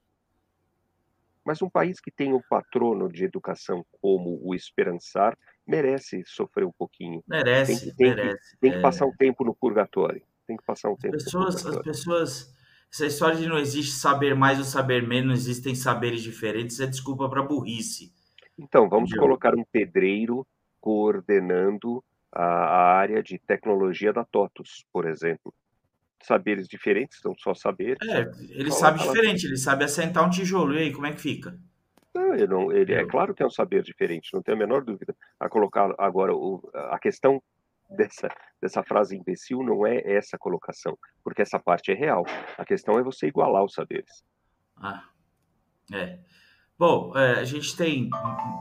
[1.44, 5.36] Mas um país que tem um patrono de educação como o esperançar
[5.66, 7.22] merece sofrer um pouquinho.
[7.26, 8.50] Merece, tem que, tem merece.
[8.52, 10.22] Que, tem que passar um tempo no purgatório.
[10.46, 11.16] Tem que passar um tempo.
[11.16, 12.54] As pessoas, as pessoas
[12.93, 17.28] essa história de não existe saber mais ou saber menos, existem saberes diferentes, é desculpa
[17.28, 18.12] para burrice.
[18.59, 19.24] Então, vamos Entendeu?
[19.28, 20.47] colocar um pedreiro
[20.80, 25.55] coordenando a, a, área de tecnologia da TOTUS, por exemplo.
[26.22, 27.99] Saberes diferentes, são só saberes.
[28.09, 30.74] É, ele sabe diferente, ele sabe assentar um tijolo.
[30.74, 31.57] E aí, como é que fica?
[32.12, 34.82] Não, ele, não, ele é claro que é um saber diferente, não tenho a menor
[34.82, 35.14] dúvida.
[35.39, 37.41] A colocar agora o, a questão
[37.89, 38.28] dessa,
[38.61, 42.24] dessa frase imbecil não é essa colocação, porque essa parte é real.
[42.57, 44.24] A questão é você igualar os saberes.
[44.76, 45.05] Ah,
[45.93, 46.18] é.
[46.78, 48.11] Bom, é, a gente tem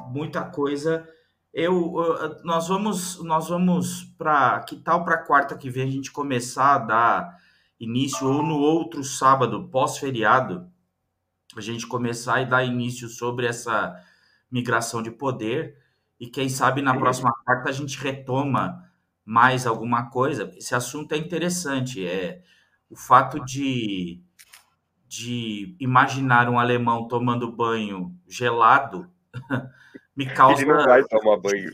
[0.10, 1.08] muita coisa.
[1.54, 1.96] Eu,
[2.44, 6.80] nós vamos, nós vamos para que tal para quarta que vem a gente começar a
[6.80, 7.38] dar
[7.80, 10.72] início ou no outro sábado pós-feriado
[11.56, 13.96] a gente começar e dar início sobre essa
[14.52, 15.78] migração de poder
[16.20, 18.87] e quem sabe na próxima quarta a gente retoma
[19.28, 20.50] mais alguma coisa.
[20.56, 22.08] Esse assunto é interessante.
[22.08, 22.42] É
[22.90, 24.22] o fato de,
[25.06, 29.12] de imaginar um alemão tomando banho gelado
[30.16, 30.62] me causa.
[30.62, 31.70] Ele não vai tomar banho.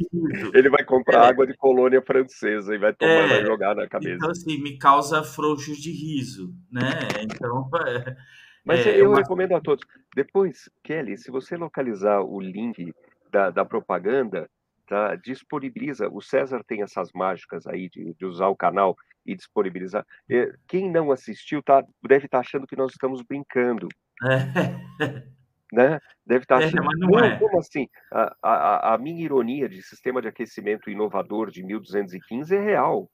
[0.51, 1.29] Ele vai comprar é.
[1.29, 3.27] água de colônia francesa e vai tomar, é.
[3.27, 4.15] vai jogar na cabeça.
[4.15, 6.89] Então, assim, me causa frouxos de riso, né?
[7.21, 7.69] Então.
[8.65, 9.17] É, Mas é eu uma...
[9.17, 9.85] recomendo a todos.
[10.15, 12.93] Depois, Kelly, se você localizar o link
[13.29, 14.49] da, da propaganda,
[14.93, 15.15] tá?
[15.15, 16.07] disponibiliza.
[16.09, 20.05] O César tem essas mágicas aí de, de usar o canal e disponibilizar.
[20.29, 23.87] É, quem não assistiu tá, deve estar tá achando que nós estamos brincando.
[24.23, 25.33] É.
[25.73, 25.99] Né?
[26.23, 26.83] Deve estar tá achando.
[26.83, 27.39] É, não é.
[27.39, 27.89] Como assim?
[28.11, 33.09] A, a, a minha ironia de sistema de aquecimento inovador de 1215 é real.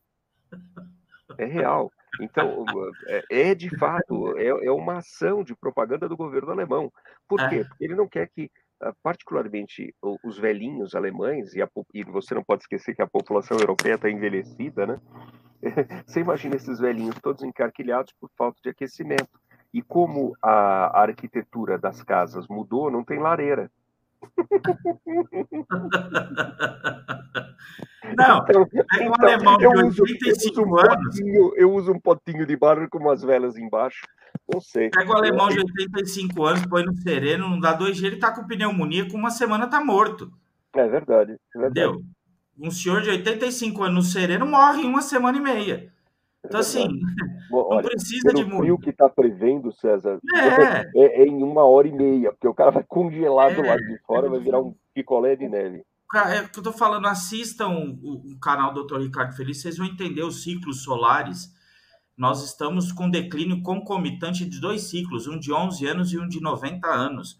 [1.37, 1.89] É real.
[2.19, 2.65] Então,
[3.07, 6.91] é, é de fato, é, é, uma ação de propaganda do governo alemão.
[7.29, 7.63] Por quê?
[7.63, 8.51] Porque ele não quer que
[9.03, 13.95] particularmente os velhinhos alemães, e, a, e, você não pode esquecer que a população europeia
[13.95, 14.99] está envelhecida, né?
[16.07, 19.27] Você imagina esses velhinhos todos encarquilhados por falta de aquecimento.
[19.73, 23.69] E como a, a arquitetura das casas mudou, não tem lareira.
[28.17, 31.05] Não, então, é um então, alemão de 85 um anos.
[31.05, 34.01] Potinho, eu uso um potinho de barro com umas velas embaixo.
[34.51, 34.89] Não sei.
[34.89, 38.31] Pega o alemão de 85 anos, põe no sereno, não dá dois dias, ele tá
[38.31, 40.31] com pneumonia, com uma semana tá morto.
[40.73, 41.37] É verdade.
[41.55, 41.79] É verdade.
[41.79, 42.01] Entendeu?
[42.59, 45.91] Um senhor de 85 anos no sereno morre em uma semana e meia.
[46.45, 46.87] Então, assim,
[47.49, 48.73] Bom, não olha, precisa de muito.
[48.73, 50.85] O que está prevendo, César, é.
[50.95, 51.25] É, é.
[51.25, 53.67] em uma hora e meia, porque o cara vai congelar do é.
[53.67, 55.83] lado de fora, vai virar um picolé de neve.
[56.15, 58.99] É o que eu tô falando, assistam o, o canal do Dr.
[59.01, 61.53] Ricardo Feliz, vocês vão entender os ciclos solares.
[62.17, 66.41] Nós estamos com declínio concomitante de dois ciclos, um de 11 anos e um de
[66.41, 67.39] 90 anos.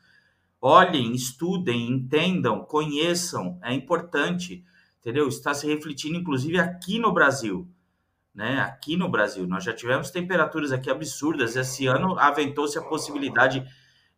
[0.62, 4.64] Olhem, estudem, entendam, conheçam, é importante,
[5.00, 5.28] entendeu?
[5.28, 7.68] Está se refletindo, inclusive, aqui no Brasil
[8.40, 8.62] né?
[8.62, 11.58] Aqui no Brasil, nós já tivemos temperaturas aqui absurdas.
[11.58, 13.70] Esse ano aventou-se a possibilidade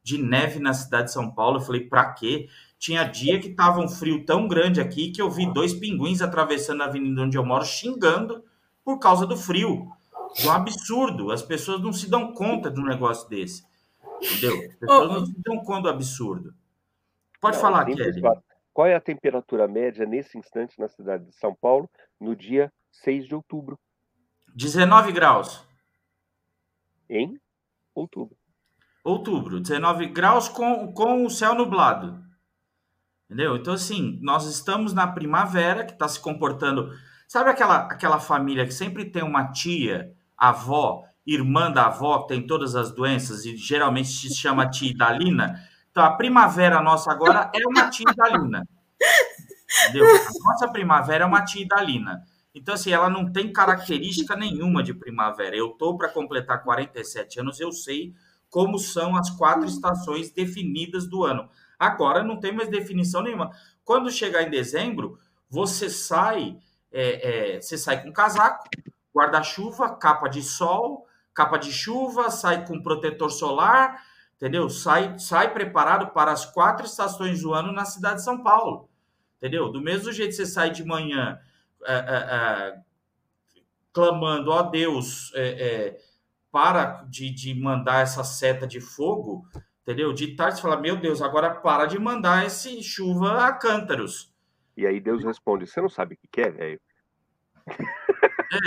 [0.04, 1.58] de neve na cidade de São Paulo.
[1.58, 2.48] Eu falei, para quê?
[2.78, 6.84] Tinha dia que tava um frio tão grande aqui que eu vi dois pinguins atravessando
[6.84, 8.44] a avenida onde eu moro xingando
[8.86, 9.88] por causa do frio.
[10.40, 11.32] É um absurdo.
[11.32, 13.66] As pessoas não se dão conta de um negócio desse.
[14.22, 14.56] Entendeu?
[14.56, 16.54] As pessoas não se dão conta do absurdo.
[17.42, 18.22] Pode não, falar, Kelly.
[18.72, 23.28] Qual é a temperatura média nesse instante na cidade de São Paulo no dia 6
[23.28, 23.80] de outubro?
[24.56, 25.64] 19 graus.
[27.10, 27.40] Em
[27.94, 28.38] outubro.
[29.04, 32.24] Outubro, 19 graus com, com o céu nublado.
[33.26, 33.56] Entendeu?
[33.56, 36.92] Então, assim, nós estamos na primavera que está se comportando.
[37.28, 42.46] Sabe aquela, aquela família que sempre tem uma tia, avó, irmã da avó, que tem
[42.46, 45.64] todas as doenças e geralmente se chama tia Idalina?
[45.90, 48.68] Então, a primavera nossa agora é uma tia Idalina.
[49.84, 50.06] Entendeu?
[50.06, 52.22] A nossa primavera é uma tia Idalina.
[52.54, 55.56] Então, assim, ela não tem característica nenhuma de primavera.
[55.56, 58.14] Eu estou para completar 47 anos, eu sei
[58.50, 61.50] como são as quatro estações definidas do ano.
[61.80, 63.50] Agora não tem mais definição nenhuma.
[63.84, 65.18] Quando chegar em dezembro,
[65.50, 66.58] você sai,
[66.92, 68.66] é, é, você sai com casaco,
[69.16, 74.04] guarda-chuva, capa de sol, capa de chuva, sai com protetor solar,
[74.36, 74.70] entendeu?
[74.70, 78.90] Sai, sai preparado para as quatro estações do ano na cidade de São Paulo,
[79.38, 79.72] entendeu?
[79.72, 81.40] Do mesmo jeito que você sai de manhã
[83.94, 85.98] clamando, ó Deus, é, é,
[86.52, 89.46] para de, de mandar essa seta de fogo,
[89.82, 90.14] Entendeu?
[90.14, 94.32] De tarde você fala, meu Deus, agora para de mandar esse chuva a cântaros.
[94.78, 96.80] E aí Deus responde, você não sabe o que quer, velho?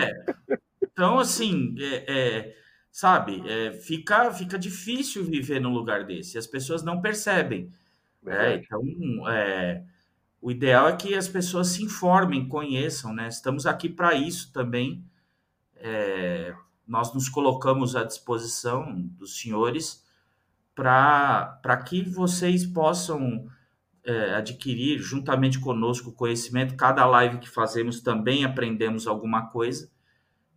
[0.01, 0.35] É.
[0.83, 2.57] Então, assim, é, é,
[2.91, 6.39] sabe, é, fica, fica difícil viver num lugar desse.
[6.39, 7.71] As pessoas não percebem.
[8.27, 8.83] É, então,
[9.29, 9.85] é,
[10.45, 13.28] o ideal é que as pessoas se informem, conheçam, né?
[13.28, 15.03] Estamos aqui para isso também.
[15.76, 16.55] É,
[16.86, 20.05] nós nos colocamos à disposição dos senhores
[20.74, 23.49] para que vocês possam
[24.05, 26.76] é, adquirir juntamente conosco conhecimento.
[26.76, 29.90] Cada live que fazemos também aprendemos alguma coisa.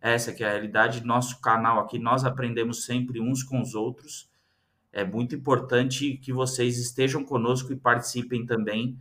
[0.02, 1.02] Essa que é a realidade.
[1.02, 4.30] Nosso canal aqui, nós aprendemos sempre uns com os outros.
[4.92, 9.00] É muito importante que vocês estejam conosco e participem também.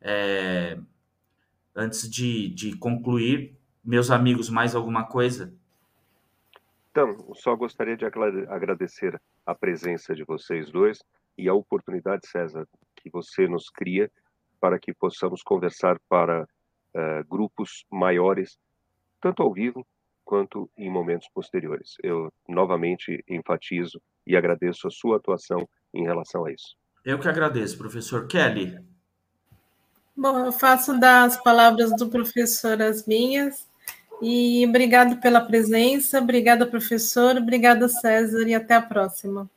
[0.00, 0.78] É,
[1.74, 5.54] antes de, de concluir, meus amigos, mais alguma coisa?
[6.90, 10.98] Então, só gostaria de agradecer a presença de vocês dois
[11.36, 12.66] e a oportunidade, César,
[12.96, 14.10] que você nos cria
[14.58, 18.58] para que possamos conversar para uh, grupos maiores,
[19.20, 19.86] tanto ao vivo
[20.24, 21.96] quanto em momentos posteriores.
[22.02, 26.76] Eu novamente enfatizo e agradeço a sua atuação em relação a isso.
[27.04, 28.78] Eu que agradeço, professor Kelly.
[30.16, 33.66] Bom, eu faço das palavras do professor as minhas.
[34.22, 39.48] E obrigado pela presença, obrigada, professor, obrigada, César, e até a próxima.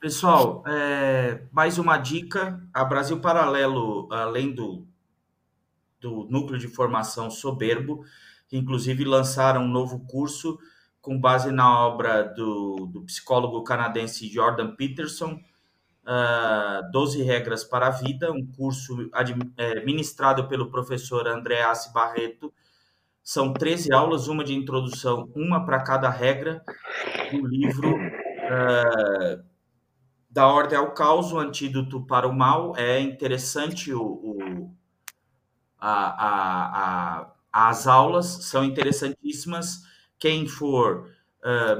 [0.00, 4.86] Pessoal, é, mais uma dica: a Brasil Paralelo, além do,
[6.00, 8.02] do núcleo de formação Soberbo,
[8.48, 10.58] que inclusive lançaram um novo curso
[11.02, 15.38] com base na obra do, do psicólogo canadense Jordan Peterson,
[16.04, 22.52] uh, ah, 12 Regras para a Vida, um curso administrado ministrado pelo professor Andreas Barreto,
[23.22, 26.62] são 13 aulas, uma de introdução, uma para cada regra
[27.30, 29.44] do livro uh,
[30.28, 32.76] Da Ordem ao Caos, o Antídoto para o Mal.
[32.76, 34.76] É interessante o, o
[35.78, 39.82] a, a, a, as aulas, são interessantíssimas.
[40.18, 41.11] Quem for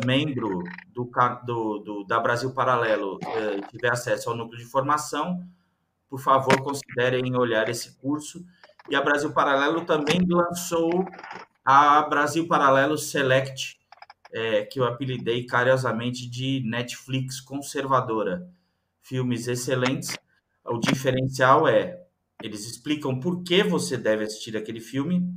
[0.05, 1.11] membro do,
[1.45, 5.47] do, do, da Brasil Paralelo uh, tiver acesso ao núcleo de formação,
[6.09, 8.45] por favor, considerem olhar esse curso
[8.91, 11.07] e a Brasil Paralelo também lançou
[11.65, 13.79] a Brasil Paralelo Select,
[14.33, 18.49] é, que eu apelidei carinhosamente de Netflix conservadora.
[19.01, 20.17] Filmes excelentes.
[20.65, 22.03] O diferencial é,
[22.43, 25.33] eles explicam por que você deve assistir aquele filme.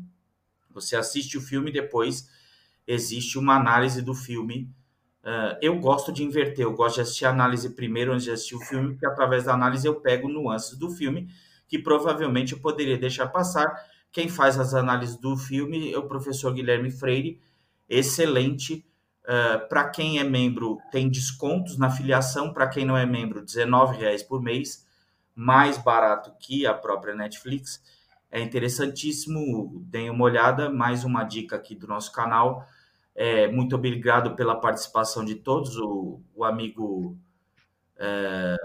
[0.71, 2.27] Você assiste o filme e depois
[2.87, 4.69] existe uma análise do filme.
[5.23, 8.55] Uh, eu gosto de inverter, eu gosto de assistir a análise primeiro antes de assistir
[8.55, 11.27] o filme, porque através da análise eu pego nuances do filme
[11.67, 13.67] que provavelmente eu poderia deixar passar.
[14.11, 17.41] Quem faz as análises do filme é o professor Guilherme Freire,
[17.89, 18.85] excelente.
[19.23, 22.53] Uh, para quem é membro, tem descontos na filiação.
[22.53, 24.87] Para quem não é membro, R$19,00 por mês,
[25.33, 27.81] mais barato que a própria Netflix.
[28.31, 30.69] É interessantíssimo, deem uma olhada.
[30.69, 32.67] Mais uma dica aqui do nosso canal.
[33.15, 35.77] É, muito obrigado pela participação de todos.
[35.77, 37.17] O, o amigo
[37.97, 38.55] é,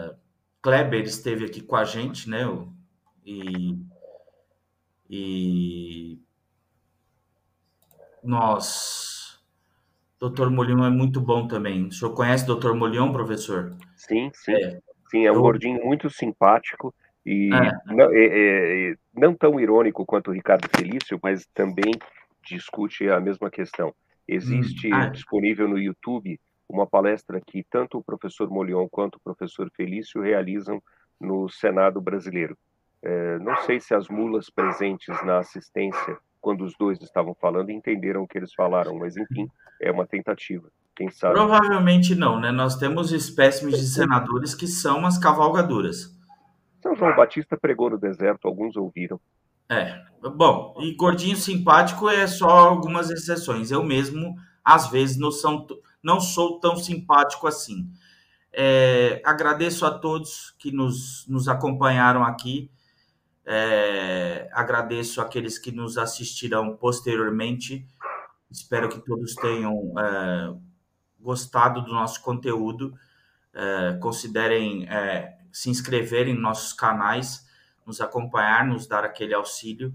[0.60, 2.44] Kleber esteve aqui com a gente, né?
[3.24, 3.78] E,
[5.08, 6.18] e
[8.22, 9.40] nós,
[10.20, 10.50] Dr.
[10.50, 11.86] Molion é muito bom também.
[11.86, 12.74] O senhor conhece o Dr.
[12.74, 13.76] Molion, professor?
[13.96, 14.52] Sim, sim.
[14.52, 15.42] É, sim, é um eu...
[15.42, 16.92] gordinho muito simpático
[17.24, 17.94] e é.
[17.94, 21.92] Não, é, é, não, tão irônico quanto o Ricardo Felício, mas também
[22.44, 23.94] discute a mesma questão.
[24.30, 24.94] Existe hum.
[24.94, 25.06] ah.
[25.08, 30.80] disponível no YouTube uma palestra que tanto o professor Molion quanto o professor Felício realizam
[31.20, 32.56] no Senado brasileiro.
[33.02, 38.22] É, não sei se as mulas presentes na assistência, quando os dois estavam falando, entenderam
[38.22, 39.48] o que eles falaram, mas enfim,
[39.80, 40.70] é uma tentativa.
[40.94, 41.34] Quem sabe?
[41.34, 42.52] Provavelmente não, né?
[42.52, 46.16] Nós temos espécimes de senadores que são as cavalgaduras.
[46.80, 49.20] São João Batista pregou no deserto, alguns ouviram.
[49.70, 50.02] É,
[50.34, 53.70] bom, e gordinho simpático é só algumas exceções.
[53.70, 55.30] Eu mesmo, às vezes, não,
[56.02, 57.88] não sou tão simpático assim.
[58.52, 62.68] É, agradeço a todos que nos, nos acompanharam aqui.
[63.46, 67.86] É, agradeço aqueles que nos assistirão posteriormente.
[68.50, 70.52] Espero que todos tenham é,
[71.20, 72.92] gostado do nosso conteúdo.
[73.54, 77.48] É, considerem é, se inscrever em nossos canais,
[77.86, 79.94] nos acompanhar, nos dar aquele auxílio,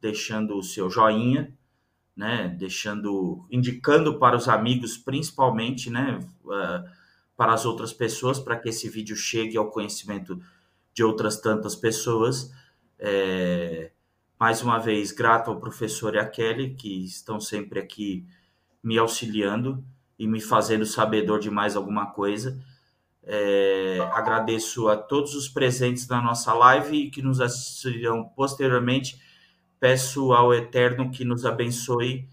[0.00, 1.56] deixando o seu joinha,
[2.16, 2.48] né?
[2.58, 6.18] Deixando, indicando para os amigos, principalmente, né?
[6.44, 7.04] Uh,
[7.36, 10.40] para as outras pessoas, para que esse vídeo chegue ao conhecimento
[10.92, 12.52] de outras tantas pessoas.
[12.98, 13.90] É,
[14.38, 18.26] mais uma vez, grato ao professor e à Kelly, que estão sempre aqui
[18.82, 19.84] me auxiliando
[20.18, 22.62] e me fazendo sabedor de mais alguma coisa.
[23.26, 29.20] É, agradeço a todos os presentes na nossa live e que nos assistirão posteriormente.
[29.80, 32.28] Peço ao Eterno que nos abençoe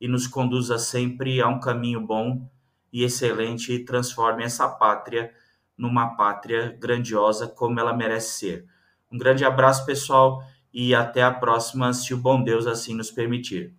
[0.00, 2.48] e nos conduza sempre a um caminho bom
[2.92, 5.32] e excelente e transforme essa pátria
[5.76, 8.66] numa pátria grandiosa como ela merece ser.
[9.10, 13.74] Um grande abraço, pessoal, e até a próxima, se o bom Deus assim nos permitir.